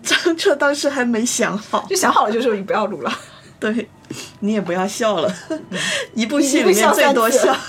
[0.03, 3.13] 张彻当时还没想好，就想好了就说你不要录了。
[3.59, 3.89] 对，
[4.41, 5.35] 你也不要笑了，
[6.15, 7.57] 一部戏里面最多笑。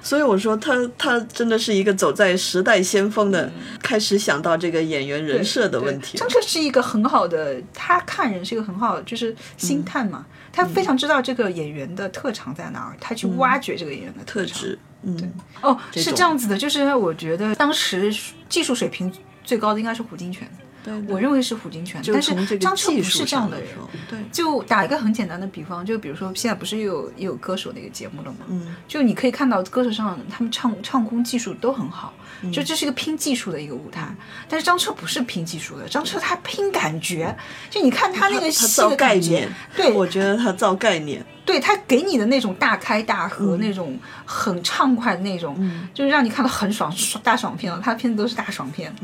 [0.00, 3.50] 所以我说他他真的是一个走在时代先锋的，
[3.82, 6.16] 开始想到这个演员人设的问题。
[6.16, 10.24] 张彻是一个很好的，他看人是一个很好的，就是星探嘛，
[10.58, 14.24] 他非常知道这个演员的特长在哪儿，他去挖掘这个演员的。
[14.24, 15.32] 特质，嗯，
[15.62, 18.12] 哦，这是这样子的，就是我觉得当时
[18.48, 19.12] 技术水平
[19.44, 20.40] 最高的应该是胡金铨，
[20.82, 23.68] 对，我认为是胡金铨，但是张彻不是这样的人。
[24.10, 28.38] 对，就打一个很简单的比方，就比如说现在不是又有又有歌手那个节目了吗？
[28.48, 34.14] 嗯，就你可以看到歌手上他们唱唱功技术都很好，嗯就这是一个拼技术的一个舞台。
[34.48, 37.36] 但是张彻不是拼技术的，张彻他拼感觉，
[37.70, 45.56] 就你看他那个他戏造概的感觉念，，对我觉得他造概念，对他给你的那种大开大合、嗯那种很畅快的那种，
[45.92, 47.80] 就是让你看到很爽爽大爽片了。
[47.82, 48.94] 他的片子都是大爽片，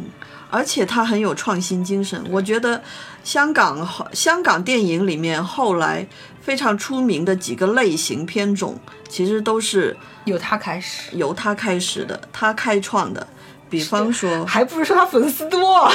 [0.55, 2.25] 而且他很有创新精神。
[2.31, 2.81] 我觉得
[3.25, 6.07] 香港香港电影里面后来
[6.41, 8.79] 非常出名的几个类型片种，
[9.09, 9.97] 其实都是
[10.27, 11.11] 由他开始。
[11.17, 13.27] 由他开始的，他开创的。
[13.69, 15.91] 比方说，还不如说他粉丝多。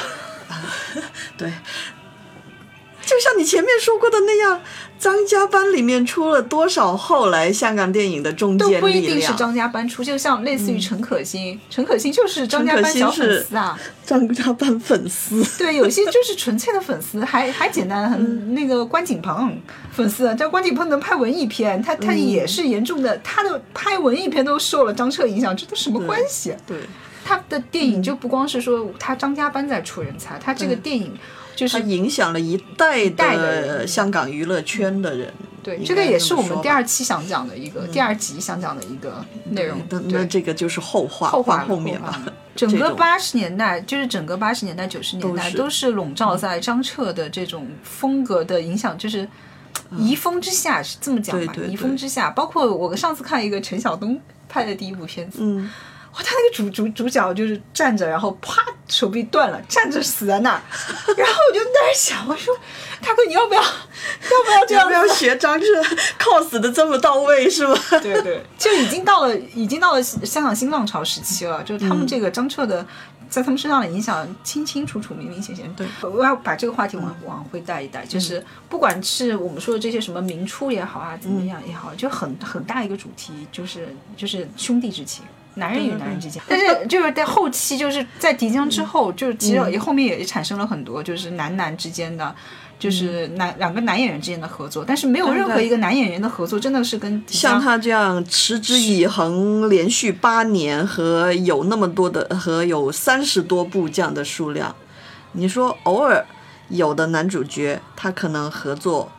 [1.37, 1.49] 对，
[3.05, 4.59] 就像你前面说过的那样，
[4.99, 9.33] 张家班里面出了多少后来香港电影的中都坚力不一定是？
[9.35, 13.79] 张家班出，就像类似于陈可辛，陈可辛就是张家班小粉丝啊。
[14.05, 19.57] 张家班粉丝，对，有些就是纯粹的粉丝， 还还简单，嗯很那个关锦鹏
[19.91, 26.53] 粉丝，但关锦鹏能拍文艺片，他他也是严重的，他的拍文艺片都受了张彻影响，这都什么关系？
[26.67, 26.75] 对，
[27.23, 31.13] 他的电影就不光是说他张家班在出人才，他这个电影
[31.59, 35.33] 就是它影响了一代代的香港娱乐圈的人。
[35.61, 39.77] 对，这个也是我们第二期想讲的一个、第二集想讲的一个内容。
[40.05, 42.23] 那这个就是后话，后话话后面吧。
[42.55, 49.27] 整个八十年代，就是整个八十年代、九十年代都是笼罩在张彻的这种风格的影响，就是
[49.97, 51.53] 遗风之下，是这么讲吧？
[51.53, 55.69] 对对对遗风之下，包括我上次看一个陈晓东拍的第一部片子，嗯，
[56.19, 60.61] 哇，他那个主主主角就是站着，然后啪手臂断了，站着死在那儿，
[61.15, 62.53] 然后我就在那儿想，我说
[63.01, 65.65] 大哥你要不要要不要这样要不要学张彻
[66.19, 67.75] cos 的这么到位是吗？
[68.01, 72.85] 对对，就已经到了，已经到了香港新浪潮时期了，就是他们这个张彻的。
[73.29, 75.71] 在他们身上的影响清清楚楚、明明显显。
[75.75, 85.23] 对，我要把这个话题往往回带一带，就是不管是我们说的这些什么明初也好啊，怎么样也好，就很很大一个主题，就是就是兄弟之情。
[85.59, 92.33] 男人与男人之间，但是就是在后期，就是在迪江之后，就是其实也后面也产生了很多，就是男男之间的，
[92.79, 104.75] 就是男两个男演员之间的合作，但是没有任何一个男演员的合作真的是跟像他这样持之以恒、连续八年和有那么多的和有三十多部这样的数量，
[105.33, 106.25] 你说偶尔
[106.69, 109.11] 有的男主角他可能合作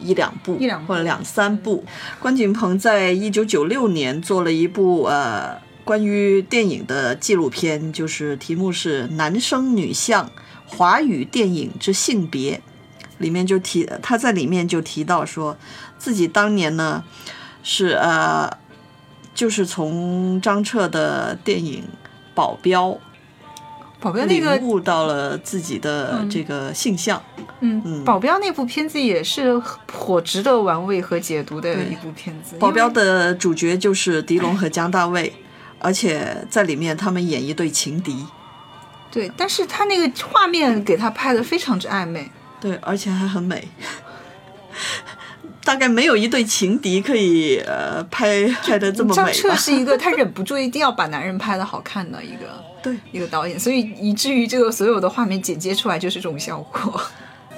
[0.00, 1.84] 一两部，一两部或者两三部。
[2.20, 5.58] 关锦鹏在一九九六年做了一部呃
[5.88, 10.30] 关于电影的纪录片，就是题目是《男生女相：
[10.66, 12.56] 华语电影之性别》。
[13.16, 15.56] 里面就提他在里面就提到说，
[15.98, 17.02] 自己当年呢
[17.62, 18.58] 是呃，
[19.34, 21.82] 就是从张彻的电影
[22.34, 22.90] 《保镖》
[23.98, 27.20] 保镖那个领悟到了自己的这个性向。
[27.60, 32.56] 嗯，保镖那部片子也是颇值得玩味和解读的一部片子。
[32.58, 35.32] 保镖的主角就是狄龙和姜大卫，
[35.80, 38.26] 而且在里面他们演一对情敌。
[39.10, 42.30] 对，但是他那个画面给他拍的非常之暧昧。
[42.60, 43.68] 对，而且还很美。
[45.64, 49.24] 大概没有一对情敌可以呃拍拍的这么美吧。
[49.24, 57.00] 张彻是一个他忍不住一定要把男人拍的好看的一个 对一个导演，所以以至于这个所有的画面剪接出来就是这种效果。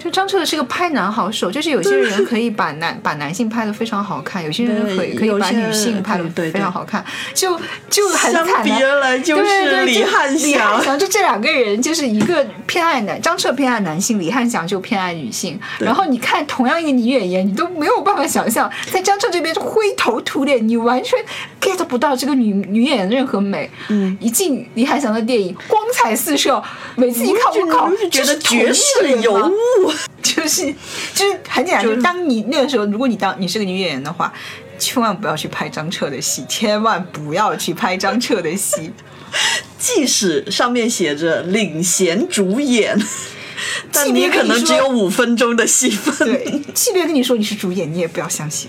[0.03, 15.61] 就张彻是个拍男好手，就是有些人可以把男把男性拍的非常好看，有些人可以可以把女性拍的非常好看，就就很惨相比而来就是李汉祥，李汉祥就这两个人就是一个偏爱男，张彻偏爱男性，李汉祥就偏爱女性。
[15.79, 21.19] 然后你看同样一个女演员，你都没有办法想象，在张彻这边灰头土脸，你完全
[21.61, 23.71] get 不到这个女女演员的任何美。
[23.89, 26.63] 嗯，一进李汉祥的电影，光彩四射，
[26.97, 28.83] 每次一看我靠，觉得绝绝世
[29.21, 29.90] 尤物。
[30.23, 30.73] 就是
[31.15, 34.33] 就是很简单，就是当你那个时候，如果你当你是个女演员的话，
[34.79, 38.93] 千万不要去拍张彻的戏，千万不要去拍张彻的戏。
[39.79, 42.99] 即使上面写着领衔主演，
[43.93, 46.29] 但你可能只有五分钟的戏份。
[46.29, 48.69] 对，即便跟你说你是主演，你也不要相信。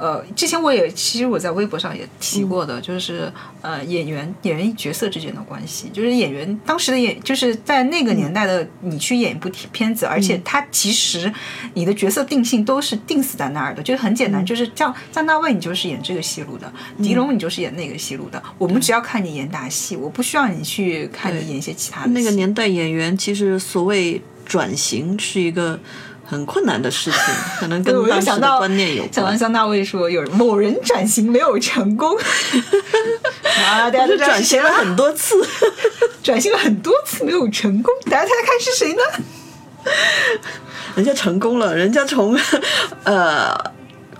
[0.00, 3.30] 呃，之前我也其实我在微博上也提过的，就是
[3.60, 11.30] 呃演员演员角色之间的关系，就是演员当时的演就是在那个年代的你去演一部片子，而且他其实
[11.74, 16.72] 你的角色定性都是定死在那儿的，就是很简单，就是像张大卫你就是演这个戏路的，
[17.02, 22.08] 狄龙你就是演那个戏路的，我们只要看你演打戏，我不需要你去看你演一些其他的。
[22.12, 25.78] 那个年代演员其实所谓转型是一个。
[26.30, 27.20] 很困难的事情，
[27.58, 29.12] 可能跟当时的观念有关。
[29.12, 32.16] 想到香大卫说，有某人转型没有成功，
[33.66, 35.34] 啊，大家都转型了很多次，
[36.22, 39.02] 转型了很多次没有成功，大家猜猜看是谁呢？
[40.94, 42.38] 人家成功了，人家从
[43.02, 43.52] 呃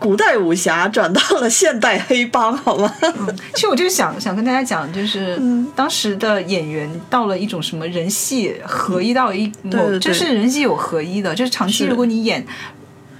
[0.01, 2.91] 古代武侠转到了现代黑帮，好吗？
[3.03, 12.45] 嗯、其实我就想想跟大家讲，就是、嗯、当时的演员到了一种什么人戏合一到一某，就是人戏有合一的，就是长期如果你演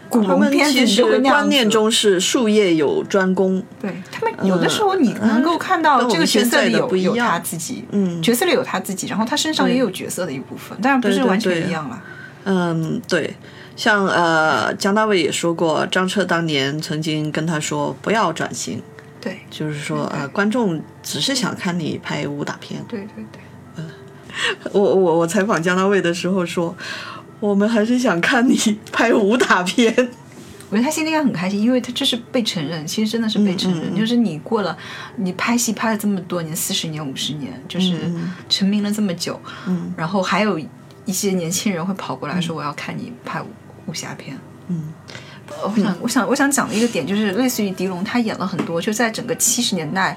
[0.09, 3.63] 古龙片，其实观念中是术业有专攻。
[3.79, 12.03] 对他们有的时候你能够看到这个角色里有有他自己，嗯，角色里有他自己，然后他身上也有角色的一部分，当然不是完全一样了。
[12.45, 13.37] 嗯，对。
[13.81, 18.83] 像呃，姜大卫也说过，张彻当年曾经跟他说不要转型，
[19.23, 22.85] 对，就是说呃，观众只是想看你拍武打片。
[22.87, 23.41] 对对对，
[23.77, 23.89] 嗯，
[24.73, 26.77] 我我我采访姜大卫的时候说，
[27.41, 28.55] 我们还是想看你
[28.93, 30.11] 拍武打片。
[30.69, 34.77] 我觉得他心里应该很开心，因为他这是被承认，其实真的是被承认，就是你过了，
[35.17, 37.99] 你拍戏拍了这么多年，四十年、五十年，就是
[38.51, 40.61] 成名了这么久，嗯，然后还有
[41.07, 43.41] 一些年轻人会跑过来说，我要看你拍
[43.91, 43.95] 武。
[44.01, 44.39] 侠片，
[44.69, 44.95] 嗯，
[45.63, 50.17] 我想，我想，我想讲的一个点就是，类似于狄龙，他演了很多，就在整个七十年代，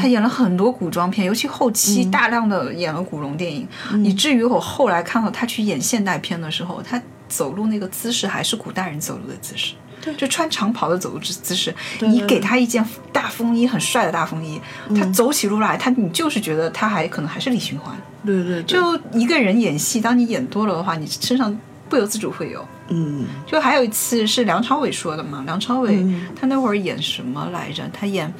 [0.00, 3.68] 他演了很多古装片，尤其后期大量的演了古龙电影，
[4.02, 9.74] 以至于我后来看到他去演现代片的时候，他走路那个姿势还是古代人走路的姿势。
[10.16, 14.58] 就穿长袍的走路姿姿势，你给他一件大风衣，很帅的大风衣，
[14.96, 17.94] 他走起路来，他你就是觉得他还可能还是李寻欢。
[18.24, 21.54] 对对，就一个人演戏，当你演多了的话，你身上
[21.88, 22.66] 不由自主会有。
[22.88, 26.04] 嗯，就还有一次是梁朝伟说的嘛，梁朝伟
[26.38, 27.88] 他那会儿演什么来着？
[27.92, 28.32] 他演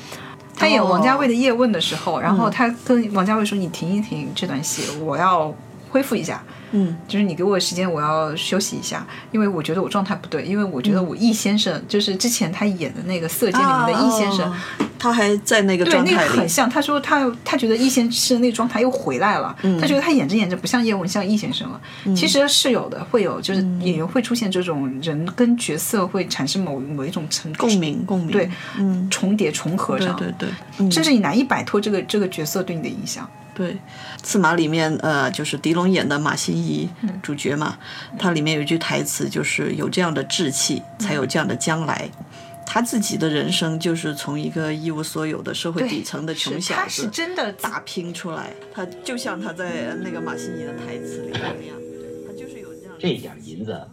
[0.57, 5.55] 他演王家卫的叶问的时候，然后他跟王家卫说：“你停一停这段戏，我要
[5.89, 14.55] 恢复一下。”嗯，就是你给我时间，我要休息一下，因为我觉得我状态不对，因为我觉得我易先生就是之前他演的那个《色戒》里面的易先生，
[14.99, 16.68] 他还在那个状态对，那，个很像。
[16.68, 21.80] 他说他他觉得易先生那个状态又回来了，他觉得他演着演着不像叶问，像易先生了。
[22.14, 33.26] 其实是有的，会有就是演员会出现这种人跟角色会产生某某一种程度共鸣共鸣，对，嗯，重叠重合上，对对对，甚至你难以摆脱这个这个角色对你的影响。
[33.59, 33.76] 对，
[34.22, 36.88] 刺马里面呃，就是狄龙演的马心怡
[37.20, 37.76] 主角嘛，
[38.16, 42.09] 他里面有一句台词，就是有这样的志气，才有这样的将来。
[42.64, 51.76] 他自己的人生就是从一个一无所有的社会底层的穷小子他是真的打拼出来，他就像他在那个马心怡的台词里那样，
[52.24, 53.88] 他就是有这样这点银子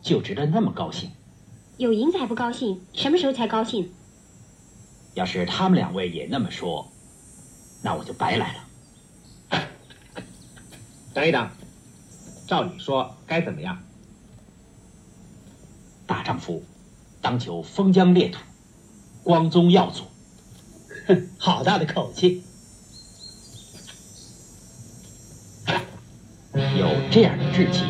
[0.00, 1.10] 就值得那么高兴。
[1.78, 2.80] 有银子还不高兴？
[2.92, 3.92] 什么时候才高兴？
[5.14, 6.88] 要是他们两位也那么说，
[7.82, 8.63] 那我就白来了。
[11.14, 11.48] 等一等，
[12.48, 13.78] 照你说该怎么样？
[16.06, 16.62] 大丈夫
[17.22, 18.40] 当求封疆裂土，
[19.22, 20.02] 光宗耀祖。
[21.06, 22.42] 哼，好大的口气！
[26.76, 27.84] 有这样的志气，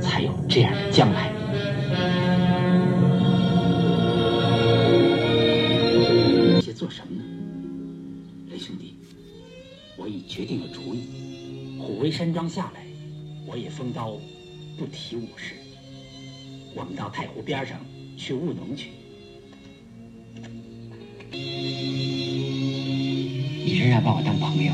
[0.00, 1.32] 才有这样的将来。
[6.60, 7.22] 些做什么呢？
[8.50, 8.98] 雷兄弟，
[9.96, 11.27] 我已决定了主意。
[11.98, 12.82] 虎威山庄下来，
[13.44, 14.12] 我也封刀，
[14.78, 15.54] 不提武事。
[16.72, 17.76] 我们到太湖边上
[18.16, 18.90] 去务农去。
[23.64, 24.72] 你仍然把我当朋友，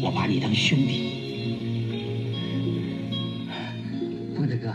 [0.00, 1.10] 我把你当兄弟。
[4.36, 4.72] 风子哥，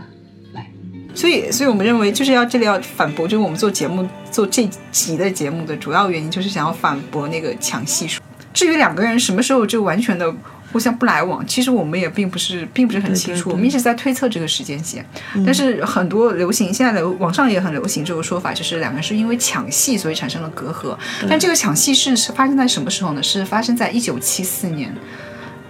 [0.52, 0.70] 来，
[1.14, 8.21] 所以，所以我们认为就是要这里要反驳，就是我们做节目做这集的节目的主要原因，就是想要反驳那个抢戏说。
[8.62, 10.32] 至于两个人什么时候就完全的
[10.72, 15.04] 互相不来往，其实我们也并不是并不是很清楚，对对对我们一直在推测这个时间线。
[15.44, 20.96] 但是很多流行现在的网上也很流行这个说法，就是两个人是因为抢戏所以产生了隔阂。
[21.28, 23.22] 但这个抢戏是是发生在什么时候呢？
[23.22, 24.94] 是发生在一九七四年。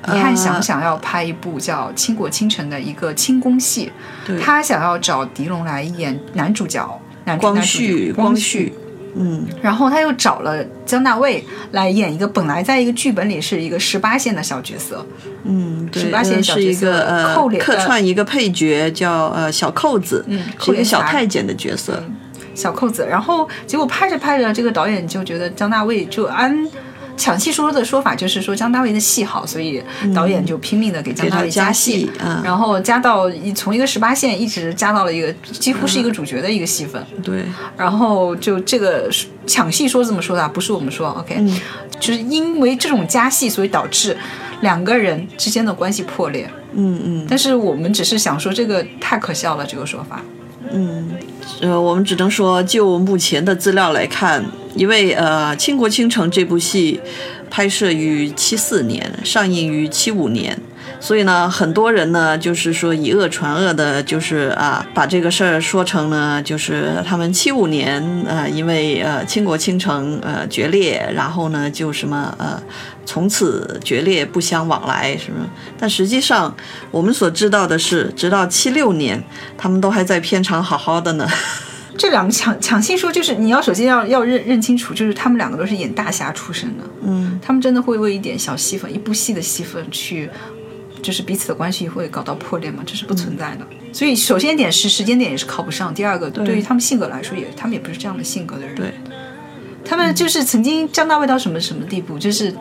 [0.09, 3.91] 李翰祥想要拍一部叫《倾国倾城》的一个清宫戏，
[4.43, 7.01] 他想要找狄龙来演男主角，
[7.41, 8.75] 光绪光绪，
[9.15, 15.05] 嗯，然后他又找了姜大卫来演一个本来在一个剧本里是一个十八线的小角色，
[15.45, 22.03] 嗯，对，18线呃是一小角色个呃客串一个配角叫呃小扣子，嗯是一个小太监的角色，
[22.55, 23.07] 小扣子。
[23.07, 26.67] 然后结果拍着拍着，这个导演就觉得姜大卫就按
[27.23, 29.81] 抢戏说的说法就是说张大卫的戏好，所以
[30.13, 32.11] 导演就拼命的给张大卫给他加戏
[32.43, 37.01] 然后加到一从一个十八线一直加到了一个几乎是一个主角的一个戏份。
[37.23, 37.45] 对，
[37.77, 39.09] 然后就这个
[39.47, 41.37] 抢戏说这么说的啊，不是我们说，OK，、
[42.01, 44.17] 就是因为这种加戏，所以导致
[44.63, 46.51] 两个人之间的关系破裂。
[46.75, 47.27] 嗯嗯。
[47.31, 50.21] 但是我们只是想说，这个太可笑了，这个说法。
[50.73, 51.11] 嗯，
[51.61, 54.45] 呃，我们只能说，就目前的资料来看，
[54.75, 57.01] 因为呃《倾国倾城》这部戏
[57.51, 60.59] 拍摄于七四年，上映于七五年。
[61.01, 72.63] 所以呢，很多人呢，就是说以讹传讹的，就是啊，把这个事儿说成呢，就是他们七五年呃，因为呃倾国倾城呃决裂，然后呢就什么呃
[73.05, 75.45] 从此决裂不相往来什么。
[75.77, 76.55] 但实际上，
[76.93, 79.21] 我们所知道的是，直到七六年，
[79.59, 81.29] 他们都还在片场好好的呢。
[81.97, 90.29] 这两个抢抢戏说，就是你要首先要要认认清楚，就是他们两个都是演大侠出身的，嗯，他们真的会为一点小戏份、一部戏的戏份去，
[91.03, 92.83] 就是彼此的关系会搞到破裂吗？
[92.87, 93.67] 这是不存在的。
[93.93, 98.75] 所以首先一点是时间点也是靠不上，第二个对于他们性格来说也，他们也不是这样的性格的人。
[98.75, 98.95] 对，
[99.85, 102.55] 他们就是曾经张大卫到什么什么地步，就是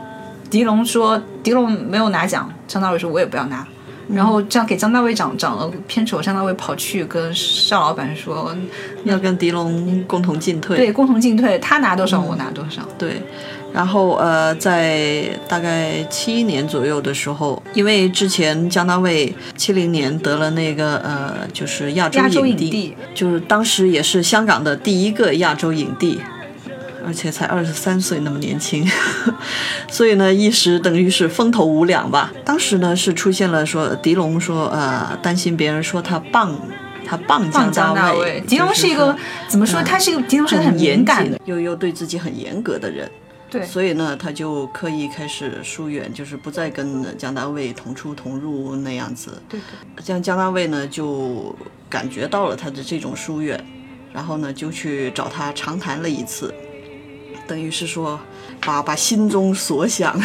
[0.49, 3.65] 狄龙说狄龙没有拿奖，张大卫说我也不要拿。
[4.13, 8.55] 然后这样给张大卫长长了片酬，张大卫跑去跟邵老板说，
[9.05, 10.77] 要跟狄龙共同进退。
[10.77, 12.81] 对，共同进退，他拿多少我拿多少。
[12.97, 13.21] 对，
[13.73, 26.19] 然后呃，在大概七一年左右的时候，因为之前姜大卫七零年得了那个呃，就是亚洲亚洲，影帝就是当时也是香港的第一个亚洲影帝，
[27.05, 28.87] 而且才二十三岁，那么年轻，
[29.89, 32.31] 所以呢，一时等于是风头无两吧。
[32.45, 36.55] 当时呢是出现了说狄龙说呃担心别人说他棒
[37.05, 39.15] 他傍放姜大卫，，狄龙是一个
[39.47, 39.81] 怎么说？
[39.83, 43.09] 他是一个狄龙是个很严谨敏感的，，又又对自己很严格的人。
[43.49, 49.41] 对，所以呢，他就刻意开始疏远，就是不再跟姜大卫同出同入那样子。
[49.49, 51.53] 对对，这样姜大卫呢就
[51.89, 53.61] 感觉到了他的这种疏远，
[54.13, 56.53] 然后呢就去找他长谈了一次，
[57.51, 58.17] 等于是说
[58.65, 60.17] 把把心中所想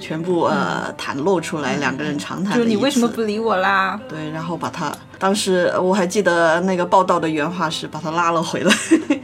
[0.00, 2.58] 全部呃袒露出来，两个人长谈了一次。
[2.58, 4.00] 嗯就是你为什么不理我啦？
[4.08, 4.28] 对？
[4.30, 8.74] 然后把他当时我还记得那个报道的原话是把他拉了回来。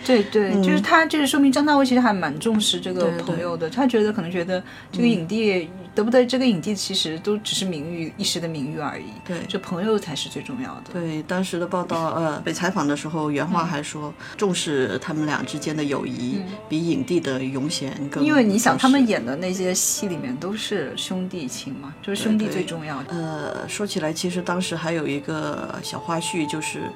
[0.06, 3.69] 对对， 就是他，就是说明张大卫其实还蛮重视这个朋友的。
[3.69, 4.62] 他觉得可能觉得
[4.93, 9.05] 这个影帝得不得这个影帝，其实都只是名誉一时的名誉而已。
[9.25, 10.93] 对就朋友才是最重要的。
[10.93, 18.25] 对，当时的报道，呃，被采访的时候，原话还说、重视他们俩之间的友谊，比影帝的荣衔更。
[18.25, 23.15] 因为你想，他们演的那些戏里面都是兄弟情嘛，就是兄弟最重要的。
[23.15, 26.91] 呃，说起来，其实当时还有一个小花絮，就是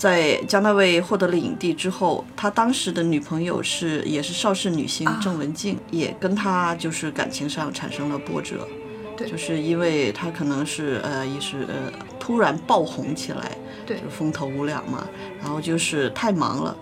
[0.00, 8.66] 在姜大卫获得了影帝之后，他当时的女朋友是也是邵氏女星啊郑文静，也跟他就是感情上产生了波折。
[9.14, 13.52] 对就是因为他可能是呃，也是呃突然爆红起来，
[13.84, 15.06] 对就风头无两嘛，
[15.38, 16.74] 然后就是太忙了。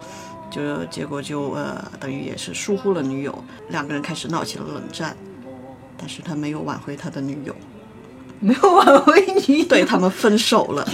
[0.49, 3.37] 就结果就呃，等于也是疏忽了女友，
[3.71, 5.17] 两个人开始闹起了冷战，
[5.97, 7.53] 但是他没有挽回他的女友，
[8.39, 10.89] 没有挽回你，对他们分手了。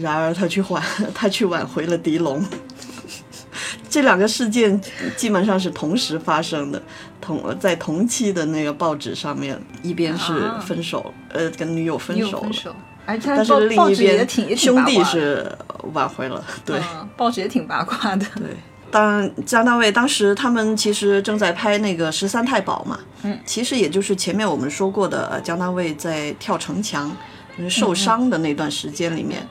[0.00, 0.82] 然而他去挽，
[1.14, 2.44] 他去挽回了狄龙。
[3.88, 4.78] 这两个事件
[5.16, 6.82] 基本上是同时发生的，
[7.20, 10.58] 同在同期的那个报纸上面，一边是啊。
[10.60, 12.76] 分手，呃，跟女友分手了，分手，
[13.06, 15.50] 而且但是另一边也挺兄弟是
[15.94, 16.78] 挽回了，对。
[16.78, 18.26] 嗯，报纸也挺八卦的。
[18.36, 18.48] 对，
[18.90, 27.10] 当然，姜大卫当时他们其实正在拍那个《十三太保》嘛，嗯，其实也就是前面我们说过的，呃姜大卫在跳城墙，
[27.56, 29.46] 就是受伤的那段时间里面，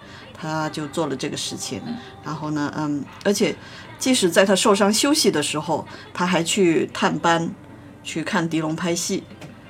[0.46, 1.82] 他就做了这个事情。
[2.24, 3.56] 然后呢，嗯，而且
[3.98, 7.50] 即使在他受伤休息的时候，他还去探班，
[8.04, 9.24] 去看狄龙拍戏。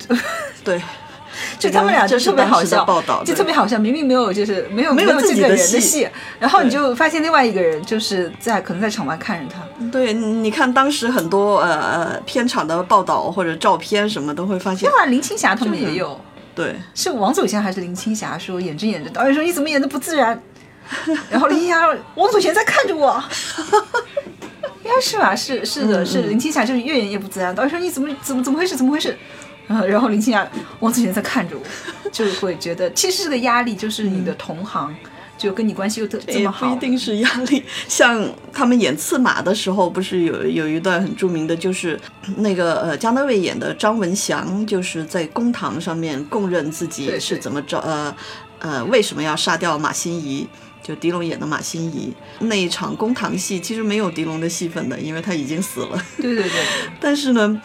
[0.63, 0.81] 对，
[1.57, 3.79] 就他们俩就特别好笑，报道就特别好笑。
[3.79, 9.61] 明明没有，就是没有没有有这个自己的戏人的戏，然后你就发现另外一个人就是在可能在场外看着他。
[9.91, 16.19] 对，你看当时很多呃呃片场的报道或者照片什么都会发现另，外林青霞他们也有，
[16.53, 16.75] 对。
[16.93, 20.39] 是王祖贤还是林青霞说演着演着，导演说你怎么演的不自然？
[21.29, 23.23] 然后林青霞王祖贤在看着我。
[24.83, 27.53] 应该是吧，是是的，是林青霞就是越演越不自然。
[27.55, 28.75] 导演说你怎么怎么怎么回事？
[28.75, 29.17] 怎么回事？
[29.67, 30.47] 嗯， 然后林青霞、
[30.79, 34.95] 王祖贤在看着我，就会觉得其实这个压力就是你的同行，
[35.39, 37.63] 就跟你关系又特这么好，一定是压力。
[37.87, 41.99] 像他们演刺马的时候，不是有有一段很著名的，就是
[42.37, 48.15] 那个呃姜大卫演的张文祥，就是在公堂上面供认自己是怎么着呃
[48.59, 50.47] 呃为什么要杀掉马心怡。
[50.85, 55.99] 就狄龙演的马心怡那一场公堂戏，其实没有狄龙的戏份的，因为他已经死了。
[56.17, 56.63] 对对对，
[57.01, 57.59] 但是呢，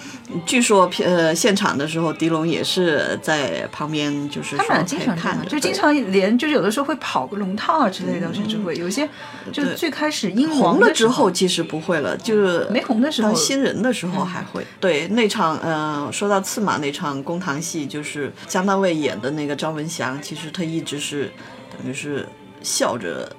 [0.47, 9.07] 据说片呃现场的时候，狄龙也是在旁边，就是他们俩经常，看就经常连就是有的时候会跑个龙套啊之类的，甚至会有些
[9.53, 14.67] 就是最开始英红了之后其实不会了，就是没红的时候新人的时候还会。
[14.81, 21.31] 对那场呃，说到刺马那场公堂戏，就是姜大卫演的那个张文祥，其实他一直是
[21.71, 22.27] 等于是
[22.63, 23.31] 笑着。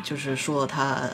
[0.00, 1.10] 就是说他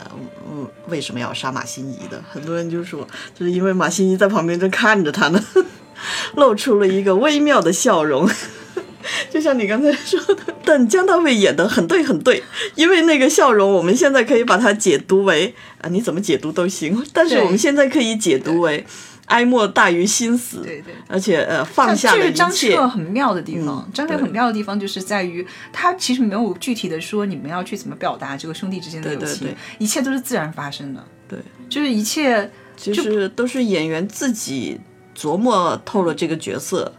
[0.47, 2.22] 嗯为什么要杀马心怡的？
[2.31, 5.43] 很多人就说，就是因为马心怡在旁边正看着他呢，
[6.36, 8.28] 露出了一个微妙的笑容。
[9.32, 12.43] 就像你刚才说的，但姜大卫演的很对很对，
[12.74, 18.85] 因为那个笑容，我们现在可以把它解读为啊，你怎么解读都行，但是我们现在可以解读为
[19.26, 20.94] 哀莫大于心死，对对。
[21.09, 23.92] 而且呃放下了一这是张，彻很妙的地方嗯。
[23.92, 29.52] 张彻很妙的地方就是在于，他其实没有具体的说你们要去怎么表达这个兄弟之间的友情对对。
[29.52, 31.38] 对，一切都是自然发生的，对，
[31.68, 34.80] 就是一切就是都是演员自己
[35.16, 36.92] 琢磨透了这个角色，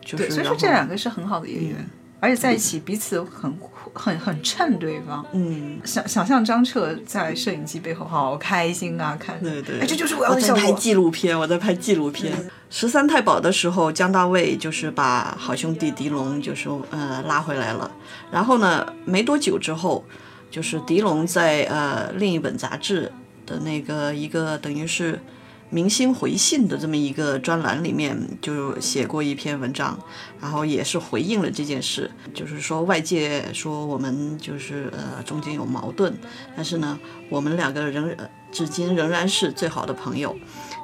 [0.00, 1.90] 就是对，所以说这两个是很好的演员，
[2.20, 3.56] 而且在一起彼此很
[3.92, 5.24] 很很衬对方。
[5.32, 10.78] 嗯，想想象张彻在摄影机背后好开心啊，看，对对，哎，这就是我要我在拍的效果。
[10.78, 12.50] 纪录片，我在拍纪录片。
[12.70, 17.90] 十三太保的时候，姜大卫就是把好兄弟狄龙就是呃拉回来了。
[18.30, 20.04] 然后呢，没多久之后，
[20.50, 23.10] 就是狄龙在呃另一本杂志
[23.46, 25.18] 的那个一个等于是
[25.70, 29.98] 明星回信的这么一个专栏里面，就写过一篇文章，
[30.40, 36.16] 然后也是回应了这件事，就是说外界说我们就是呃中间有矛盾，
[36.56, 40.34] 但是呢，我们两个仍呃至今仍然是最好的朋友。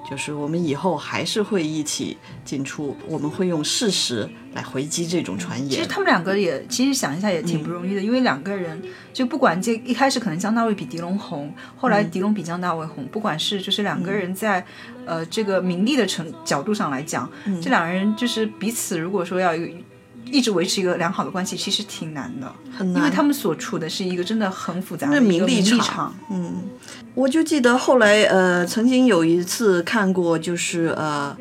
[0.09, 5.71] 就是我们以后还是会一起进出，我们会用事实来回击这种传言。
[5.71, 8.83] 其实他们两个也，其实想一下也挺不容易的，因为两个人
[9.13, 14.65] 就不管这一开始可能江大卫比狄龙红，后来狄龙比江大卫红，不管是就是两个人在
[15.07, 17.31] 呃这个名利的程角度上来讲，
[17.63, 19.67] 这两个人就是彼此如果说要有
[20.27, 23.03] 一直维持一个良好的关系，其实挺难的，很难。
[23.03, 26.15] 因为他们所处的是一个真的很复杂的名名利场。
[26.31, 26.63] 嗯。
[27.15, 31.37] 我就记得后来呃，曾经有一次看过，就是呃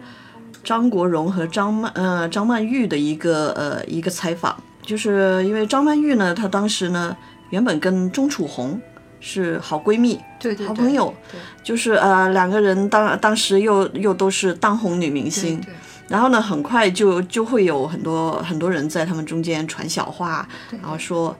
[0.63, 7.17] 张国荣和张曼呃张曼玉的一个呃一个采访，就是因为张曼玉呢，她当时呢
[7.49, 8.79] 原本跟钟楚红
[9.19, 11.39] 是好闺蜜，对对对好朋友，对。
[11.63, 15.73] 就是呃两个人当当时又又都是当红女明星，对对
[16.07, 20.47] 然后呢，很快就就会有很多很多人在他们中间传小话，
[20.81, 21.35] 然后说，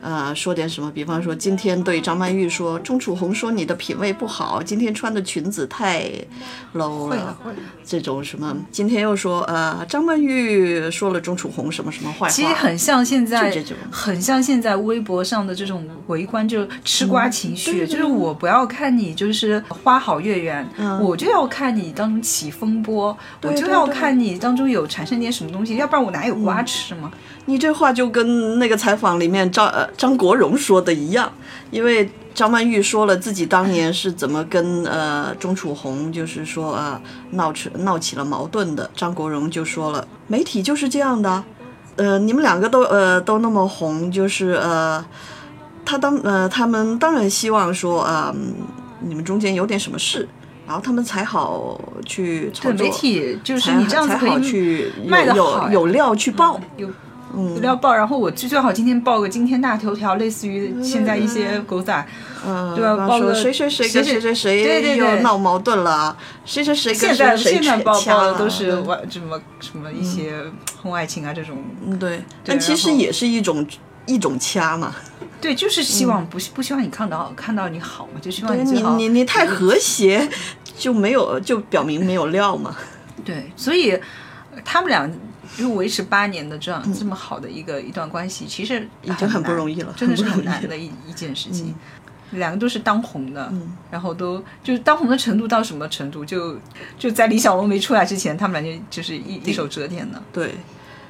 [0.00, 6.10] 呃，说点什么，比方说今天对张曼玉说，钟楚红说你的品味不好，今天穿的裙子太
[6.74, 7.16] low 了。
[7.16, 7.38] 了。
[7.84, 20.68] 这种什么，今天又说，呃，张曼玉说了钟楚红什么什么坏话，其实很像现在很像现在微博上的这种围观，就吃瓜情绪，就是我不要看你就是花好月圆，
[21.00, 27.10] 我就要看你当中起风波，我就要看你当中有产生点什么东西，要不然我哪有瓜吃嘛？
[27.46, 31.32] 你这话就跟那个采访里面张呃张国荣说的一样，
[31.70, 37.00] 因为张曼玉说了自己当年是怎么跟呃钟楚红就是说呃
[37.30, 41.42] 闹起闹起了矛盾的，张国荣就说了，媒体就是这样的，
[41.96, 45.04] 呃你们两个都呃都那么红，就是呃
[45.84, 48.54] 他当呃他们当然希望说啊、嗯
[49.00, 50.28] 你们中间有点什么事。
[50.68, 56.60] 然后他们才好去操对，作，媒体就是你这样子可以才好去卖的好有有料去报。
[56.76, 56.88] 有。
[57.36, 62.06] 有料报，然后我最最好今天报个惊天大头条，类似于现在一些狗仔，
[62.44, 66.16] 嗯，对吧报个谁谁谁跟谁谁谁对对对又闹矛盾了，
[66.46, 70.42] 谁谁谁跟现在谁谁现在报掐了报的都是对外什么什么一些
[70.82, 73.64] 婚外情啊这种，嗯对，但其实也是一种
[74.06, 74.96] 一种掐嘛。
[75.40, 80.28] 对，就是希望不不希望你看到看到你好嘛，就希望对你最好你你太和谐，
[80.78, 82.76] 就没有就表明没有料嘛。
[83.24, 85.10] 对，所以呃他们俩
[85.56, 91.74] 就维持八年的这样这么好的一个一段关系，其实已经很不容易了真的是很难的一一件事情。
[92.32, 93.50] 两个都是当红的，
[93.90, 96.22] 然后都就是当红的程度到什么程度？
[96.22, 96.58] 就
[96.98, 100.54] 就在李小龙没出来之前，他们俩就就是一一手遮天的，对，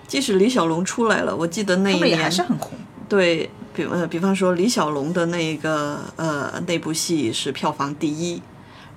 [0.06, 2.78] 即使李小龙出来了，我记得那一年也还年是很红。
[3.08, 8.40] 对比呃比方说李小龙的那个呃那部戏是票房第一，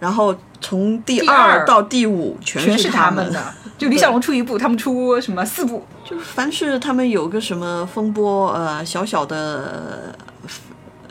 [0.01, 10.49] 然后从第第二到第五全全是是他们的，就李小龙出一部，他们出什么四部，就凡是他们有个什么风波，呃，小小的呃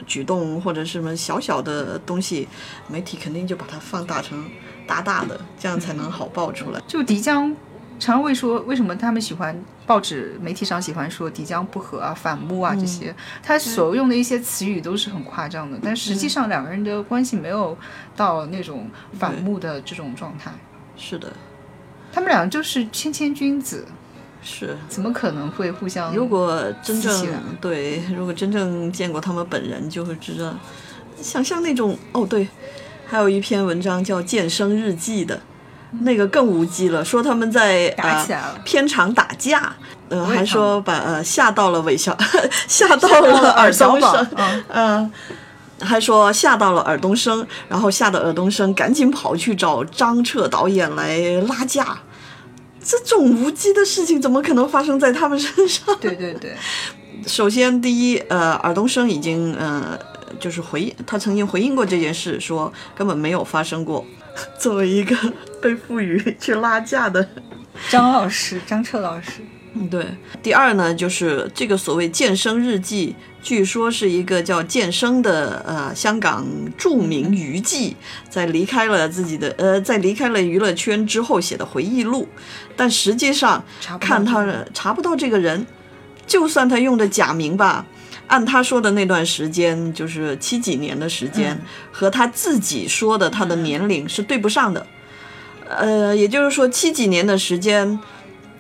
[0.09, 2.49] 举动或者是什么小小的东西，
[2.89, 4.45] 媒体肯定就把它放大成
[4.89, 6.83] 大大的，这样才能好爆出来。
[6.89, 7.55] 就迪江，
[8.01, 9.57] 常会说为什么他们喜欢
[9.87, 17.77] 报纸媒体上喜欢说敌江不和啊、反目啊这些，他所用的一些词语都是很夸张的，但实际上两个人的关系没有
[18.17, 20.51] 到那种反目的这种状态，
[20.97, 21.31] 是的，
[22.13, 23.87] 他们俩就是谦谦君子，
[24.43, 24.77] 是。
[24.89, 26.15] 怎么可能会互相？
[26.15, 27.27] 如果真正
[27.61, 30.55] 对，如果真正见过他们本人，就会知道，
[31.21, 32.49] 想象那种哦，对，
[33.07, 35.41] 还有一篇文章叫《健身日记》的，
[36.01, 39.73] 那个更无稽了，说他们在打起来了呃、片场打架，
[40.09, 42.17] 呃，还说把呃吓到了韦小，
[42.69, 45.13] 吓到到了了尔东升，嗯嗯。
[45.83, 51.19] 还说吓到了尔东升，然后吓得尔东升赶紧跑去找张彻导演来
[51.49, 51.99] 拉架。
[52.85, 55.97] 这种无稽的事情怎么可能发生在他们身上？
[55.99, 56.55] 对 对对，
[57.27, 59.99] 首先，第一，呃，尔冬升已经呃，
[60.39, 64.05] 就是回应，他曾经回应过这件事，说根本没有发生过。
[64.59, 65.17] 作为一个
[65.61, 67.29] 被赋予去拉架的，
[67.89, 69.41] 张老师，张彻老师，
[69.75, 70.07] 嗯，对。
[70.43, 76.47] 第二呢，就是这个所谓健身日记，据说是一个叫健身的呃香港
[76.77, 77.97] 著名娱记，
[78.29, 82.29] 在离开了自己的呃，在离开了娱乐圈之后写的回忆录，
[82.77, 85.67] 但实际上查看他这个查不到这个人，
[86.27, 87.85] 就算他用的假名吧。
[88.31, 91.61] 按他说的那段时间，就是七几年的时间，嗯
[91.93, 94.87] 和他自己说的他的年龄是对不上的。
[95.69, 97.99] 呃，也就是说，七几年的时间，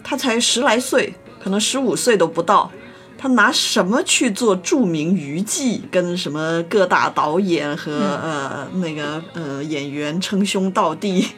[0.02, 2.70] 他才十来岁，可能十五岁都不到。
[3.16, 7.92] 他拿什么去做著名娱记，跟什么各大导演和、
[8.22, 11.28] 呃那个呃演员称兄道弟？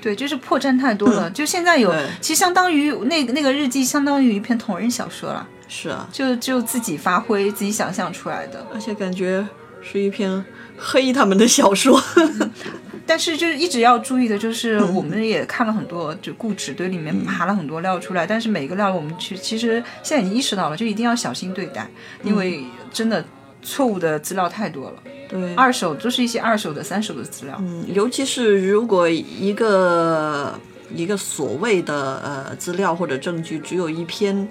[0.00, 1.28] 对，就是破绽太多了。
[1.34, 8.66] 就现在有，其实相当于那个那个日记，相当于一篇同人小说了，是啊，就就自己发挥、自己想象出来的。
[8.74, 9.46] 而且感觉
[9.80, 10.44] 是一篇
[10.76, 12.02] 黑他们的小说。
[13.06, 21.88] 但是就是一直要注意的，就是嗯我们也看了很多，就固执堆里面爬了很多料出来，但是每个料我们去其实现在已经意识到了，就一定要小心对待，
[22.22, 23.24] 因为真的
[23.62, 27.56] 错误的资料太多了，对，二手都是一些二手的、三手的资料。
[27.60, 30.54] 嗯，尤其是如果一个
[30.94, 34.48] 一个所谓的呃资料或者证据只有一篇，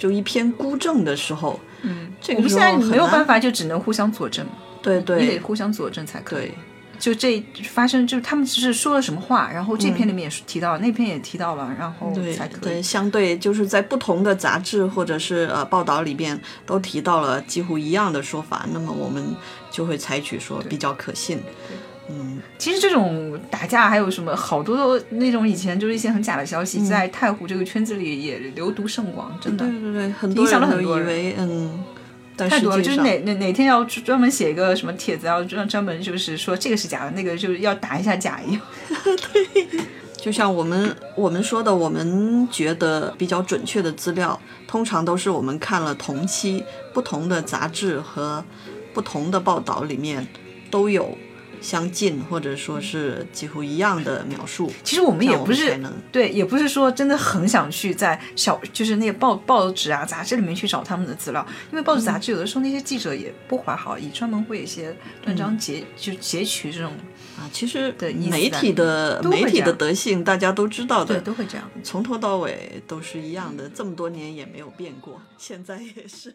[0.00, 4.46] 就一篇孤证的时候，嗯，这我们现在个时候没有办法，就只能互相佐证，
[4.80, 6.50] 对对你得对互相佐证才可以。
[6.98, 12.82] 就这发生，就是他们只是说了什么话，然后这篇里面也是提到了，那篇也提到了，然后对才可以对，。
[12.82, 19.34] 相对就是在不同的杂志或者是呃报道里边都提到了几乎一样的说法，那么我们
[19.70, 21.38] 就会采取说比较可信。
[22.10, 29.64] 嗯，其实这种打架还有什么好多那种以前就是一些很假的消息，在太湖这个圈子里也流毒甚广，真的。
[29.64, 30.70] 对对对，很多影响了人。
[30.70, 31.84] 都很多人以为嗯，
[32.36, 32.82] 但太多了。
[32.82, 38.60] 就是哪哪哪天要专门写一个什么帖子，要专专门就是说这个是假的，那个就是要打一下假一样。
[39.32, 39.80] 对。
[40.20, 46.62] 就像我们我们说的，我们觉得比较准确的资料，通常都是我们看了同期
[46.92, 48.44] 不同的杂志和
[48.92, 50.28] 不同的报道里面
[50.70, 51.16] 都有
[51.60, 54.70] 相近或者说是几乎一样的描述。
[54.82, 55.80] 其实我们也不是
[56.10, 66.92] 对，也不是说真的很想去在小就是那个报报纸啊杂志里面去找他们的资料，因为报纸杂志有的时候那些记者也不怀好意，专门会有一些断章截、就截取这种，
[67.38, 71.70] 啊，其实对媒体的媒体的德性大家都知道的对，的，都会这样。
[71.82, 76.34] 从头到尾都是一样的，这么多年也没有变过，现在也是。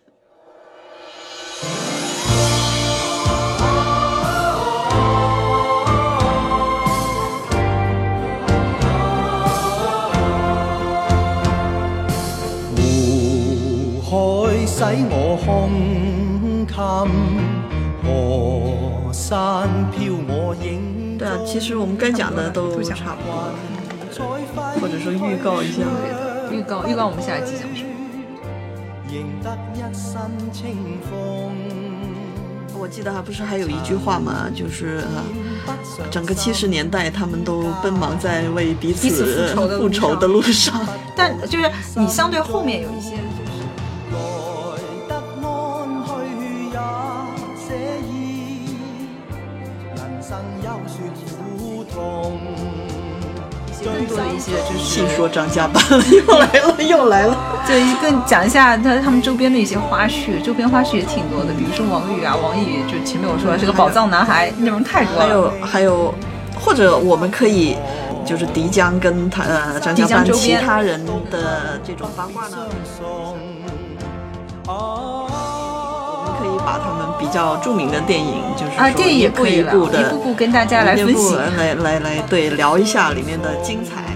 [14.78, 15.48] 使我胸
[16.68, 16.76] 襟，
[18.04, 23.24] 河山飘我影对啊，其实我们该讲的都差不
[24.14, 24.38] 多，
[24.82, 25.84] 或者说预告一下。
[26.52, 27.90] 预告预告，我们下一集讲什么？
[29.10, 30.20] 赢得一身
[30.52, 30.76] 清
[31.10, 31.56] 风。
[32.78, 35.24] 我记得还不是还有一句话嘛，就是呃，
[36.12, 40.86] 整个七十年代他们都奔忙在为彼此复仇的路上。
[41.16, 43.16] 但就是你相对后面有一些
[54.46, 57.36] 些就是细说张家班了， 又来了，又来了。
[57.66, 65.26] 对，更讲一下他他们周边的一些花絮，周边花絮也挺多的，比如说王宇啊，王宇就前面我说的是个宝藏男孩，内容太多了。
[65.26, 66.14] 还有还有，
[66.60, 67.76] 或者我们可以
[68.24, 72.58] 就是迪江跟他呃张家班其他人的这种八卦呢，
[74.68, 81.36] 我们可以把他们比较著名的电影，就是啊，说电影一步也可以了，一步的一步步跟大家来分析。
[81.58, 84.15] 来来来对聊一下里面的精彩。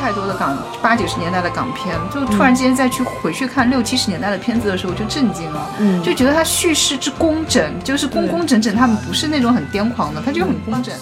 [0.00, 6.02] 太多的港八九十年代的港片，就突然间再去回去看六七十年代的片子的时候，就震惊了，嗯。
[6.02, 10.94] 就觉得它叙事之工整，就是工工整整，他们不是那种很癫狂的，他就很工整。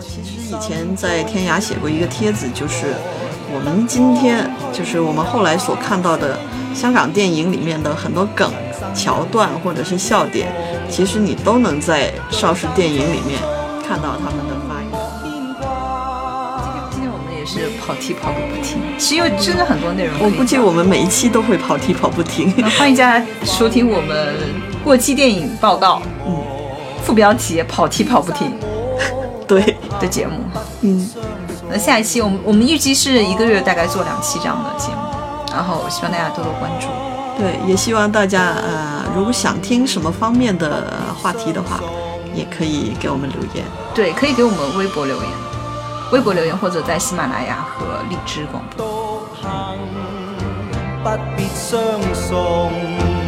[0.00, 2.94] 其实以前在天涯写过一个帖子，就是
[3.52, 6.38] 我们今天，就是我们后来所看到的
[6.74, 8.50] 香港电影里面的很多梗、
[8.94, 10.52] 橋段或者是笑点，
[10.88, 13.40] 其实你都能在邵氏电影里面
[13.86, 14.90] 看到他们的发言。
[15.22, 15.62] 牽掛。
[16.90, 20.14] 今天我们也是跑题跑个不停，其实因为真的很多内容。
[20.20, 22.50] 我估计我们每一期都会跑题跑不停。
[22.78, 24.34] 欢迎大家收听我们
[24.84, 26.36] 过期电影报道，嗯，
[27.02, 28.52] 副标题“跑题跑不停
[29.46, 30.34] 对，”的节目。
[30.82, 31.08] 嗯，
[31.70, 34.96] 那下一期我们我们预计是一个月大概做两期这样的节目，
[35.52, 36.88] 然后希望大家多多关注。
[37.38, 41.80] 對，也希望大家呃，如果想听什么方面的话题的话，
[42.34, 43.64] 也可以给我们留言。
[43.94, 45.26] 对，可以给我们微博留言，
[46.12, 48.86] 微博留言或者在喜马拉雅和荔枝广播。
[48.86, 49.78] 獨行，
[51.02, 51.80] 不必相
[52.14, 53.21] 送。